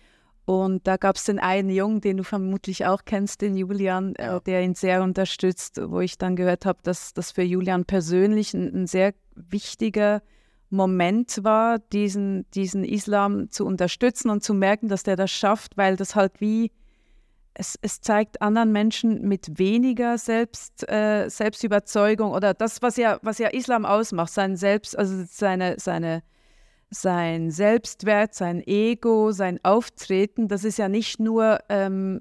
[0.46, 4.26] Und da gab es den einen Jungen, den du vermutlich auch kennst, den Julian, äh,
[4.26, 4.38] ja.
[4.38, 8.54] äh, der ihn sehr unterstützt, wo ich dann gehört habe, dass das für Julian persönlich
[8.54, 10.22] ein, ein, sehr wichtiger
[10.70, 15.96] Moment war, diesen, diesen Islam zu unterstützen und zu merken, dass der das schafft, weil
[15.96, 16.72] das halt wie
[17.54, 23.38] es, es, zeigt anderen Menschen mit weniger Selbst, äh, Selbstüberzeugung oder das, was ja, was
[23.38, 26.24] ja Islam ausmacht, sein Selbst, also seine, seine,
[26.92, 32.20] sein Selbstwert, sein Ego, sein Auftreten, das ist ja nicht nur, ähm,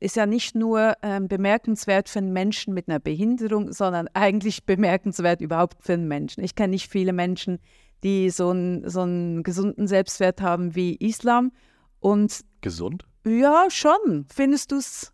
[0.00, 5.42] ist ja nicht nur ähm, bemerkenswert für einen Menschen mit einer Behinderung, sondern eigentlich bemerkenswert
[5.42, 6.42] überhaupt für einen Menschen.
[6.42, 7.58] Ich kenne nicht viele Menschen,
[8.02, 11.52] die so einen, so einen gesunden Selbstwert haben wie Islam.
[12.00, 13.04] Und Gesund?
[13.26, 14.26] Ja, schon.
[14.34, 15.12] Findest du es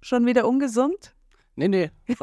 [0.00, 1.14] schon wieder ungesund?
[1.54, 1.90] Nee, nee.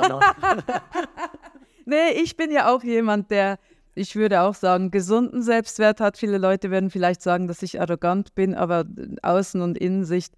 [1.86, 3.58] nee, ich bin ja auch jemand, der,
[3.96, 6.18] ich würde auch sagen, gesunden Selbstwert hat.
[6.18, 8.86] Viele Leute werden vielleicht sagen, dass ich arrogant bin, aber
[9.22, 10.34] Außen- und Innensicht.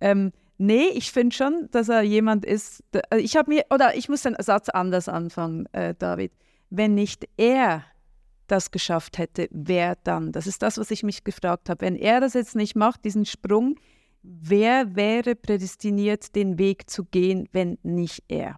[0.00, 2.82] Ähm, nee, ich finde schon, dass er jemand ist.
[2.92, 6.32] Der, ich habe mir, oder ich muss den Satz anders anfangen, äh, David.
[6.70, 7.84] Wenn nicht er
[8.48, 10.32] das geschafft hätte, wer dann?
[10.32, 11.84] Das ist das, was ich mich gefragt habe.
[11.84, 13.76] Wenn er das jetzt nicht macht, diesen Sprung,
[14.22, 18.56] wer wäre prädestiniert, den Weg zu gehen, wenn nicht er?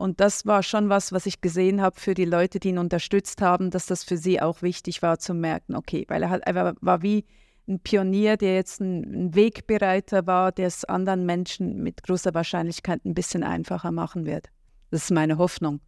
[0.00, 3.42] Und das war schon was, was ich gesehen habe für die Leute, die ihn unterstützt
[3.42, 6.74] haben, dass das für sie auch wichtig war zu merken, okay, weil er, hat, er
[6.80, 7.26] war wie
[7.68, 13.04] ein Pionier, der jetzt ein, ein Wegbereiter war, der es anderen Menschen mit großer Wahrscheinlichkeit
[13.04, 14.48] ein bisschen einfacher machen wird.
[14.90, 15.80] Das ist meine Hoffnung.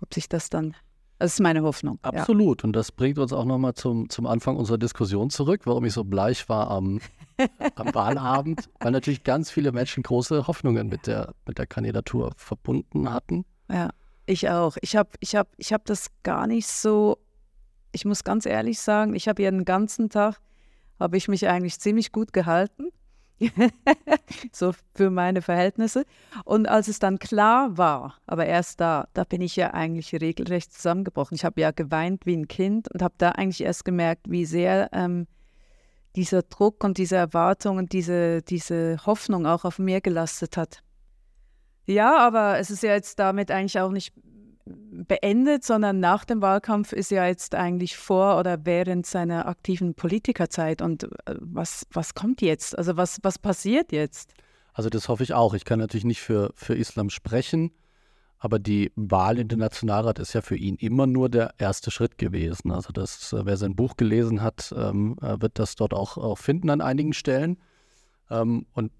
[0.00, 0.74] Ob sich das dann
[1.18, 1.98] das ist meine Hoffnung.
[2.02, 2.62] Absolut.
[2.62, 2.66] Ja.
[2.66, 6.04] Und das bringt uns auch nochmal zum, zum Anfang unserer Diskussion zurück, warum ich so
[6.04, 7.00] bleich war am,
[7.76, 13.12] am Wahlabend, weil natürlich ganz viele Menschen große Hoffnungen mit der, mit der Kandidatur verbunden
[13.12, 13.44] hatten.
[13.70, 13.90] Ja,
[14.26, 14.76] ich auch.
[14.80, 17.18] Ich habe ich hab, ich hab das gar nicht so,
[17.92, 20.40] ich muss ganz ehrlich sagen, ich habe ja den ganzen Tag,
[20.98, 22.88] habe ich mich eigentlich ziemlich gut gehalten.
[24.52, 26.04] so für meine Verhältnisse.
[26.44, 30.72] Und als es dann klar war, aber erst da, da bin ich ja eigentlich regelrecht
[30.72, 31.34] zusammengebrochen.
[31.34, 34.88] Ich habe ja geweint wie ein Kind und habe da eigentlich erst gemerkt, wie sehr
[34.92, 35.26] ähm,
[36.16, 40.82] dieser Druck und diese Erwartung und diese, diese Hoffnung auch auf mir gelastet hat.
[41.86, 44.14] Ja, aber es ist ja jetzt damit eigentlich auch nicht
[45.06, 50.82] beendet, sondern nach dem Wahlkampf ist ja jetzt eigentlich vor oder während seiner aktiven Politikerzeit.
[50.82, 52.76] Und äh, was, was kommt jetzt?
[52.76, 54.32] Also was, was passiert jetzt?
[54.72, 55.54] Also das hoffe ich auch.
[55.54, 57.70] Ich kann natürlich nicht für, für Islam sprechen,
[58.38, 62.18] aber die Wahl in den Nationalrat ist ja für ihn immer nur der erste Schritt
[62.18, 62.72] gewesen.
[62.72, 66.70] Also das, äh, wer sein Buch gelesen hat, ähm, äh, wird das dort auch, finden
[66.70, 67.58] an einigen Stellen.
[68.30, 68.90] Ähm, und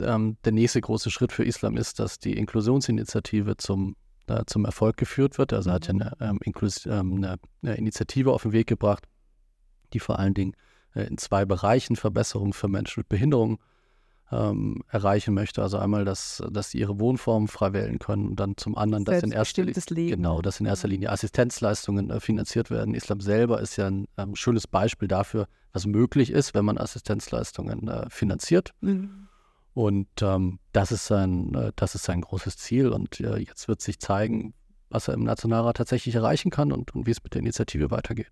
[0.00, 3.96] ähm, der nächste große Schritt für Islam ist, dass die Inklusionsinitiative zum
[4.26, 5.52] äh, zum Erfolg geführt wird.
[5.52, 6.38] Also er hat ja eine, ähm,
[6.86, 9.04] ähm, eine, eine, Initiative auf den Weg gebracht,
[9.92, 10.54] die vor allen Dingen
[10.94, 13.58] äh, in zwei Bereichen Verbesserungen für Menschen mit Behinderung
[14.32, 15.62] ähm, erreichen möchte.
[15.62, 19.22] Also einmal, dass, dass sie ihre Wohnformen frei wählen können und dann zum anderen, dass
[19.22, 22.94] in erster, genau, dass in erster Linie Assistenzleistungen äh, finanziert werden.
[22.94, 27.88] Islam selber ist ja ein ähm, schönes Beispiel dafür, was möglich ist, wenn man Assistenzleistungen
[27.88, 28.72] äh, finanziert.
[28.80, 29.28] Mhm.
[29.74, 32.88] Und ähm, das, ist sein, äh, das ist sein großes Ziel.
[32.88, 34.54] Und äh, jetzt wird sich zeigen,
[34.90, 38.30] was er im Nationalrat tatsächlich erreichen kann und, und wie es mit der Initiative weitergeht.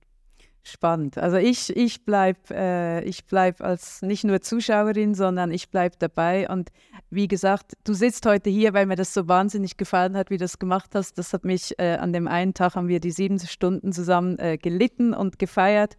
[0.63, 1.17] Spannend.
[1.17, 6.51] Also ich, ich bleibe äh, bleib als nicht nur Zuschauerin, sondern ich bleibe dabei.
[6.51, 6.71] Und
[7.09, 10.45] wie gesagt, du sitzt heute hier, weil mir das so wahnsinnig gefallen hat, wie du
[10.45, 11.17] das gemacht hast.
[11.17, 14.59] Das hat mich äh, an dem einen Tag haben wir die sieben Stunden zusammen äh,
[14.59, 15.97] gelitten und gefeiert.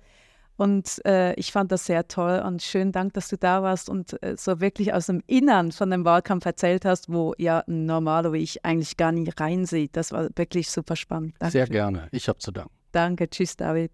[0.61, 4.21] Und äh, ich fand das sehr toll und schönen Dank, dass du da warst und
[4.21, 8.31] äh, so wirklich aus dem Innern von dem Wahlkampf erzählt hast, wo ja ein Normaler
[8.31, 9.97] wie ich eigentlich gar nicht reinsieht.
[9.97, 11.33] Das war wirklich super spannend.
[11.39, 11.65] Dankeschön.
[11.65, 12.09] Sehr gerne.
[12.11, 12.69] Ich habe zu danken.
[12.91, 13.27] Danke.
[13.27, 13.91] Tschüss, David.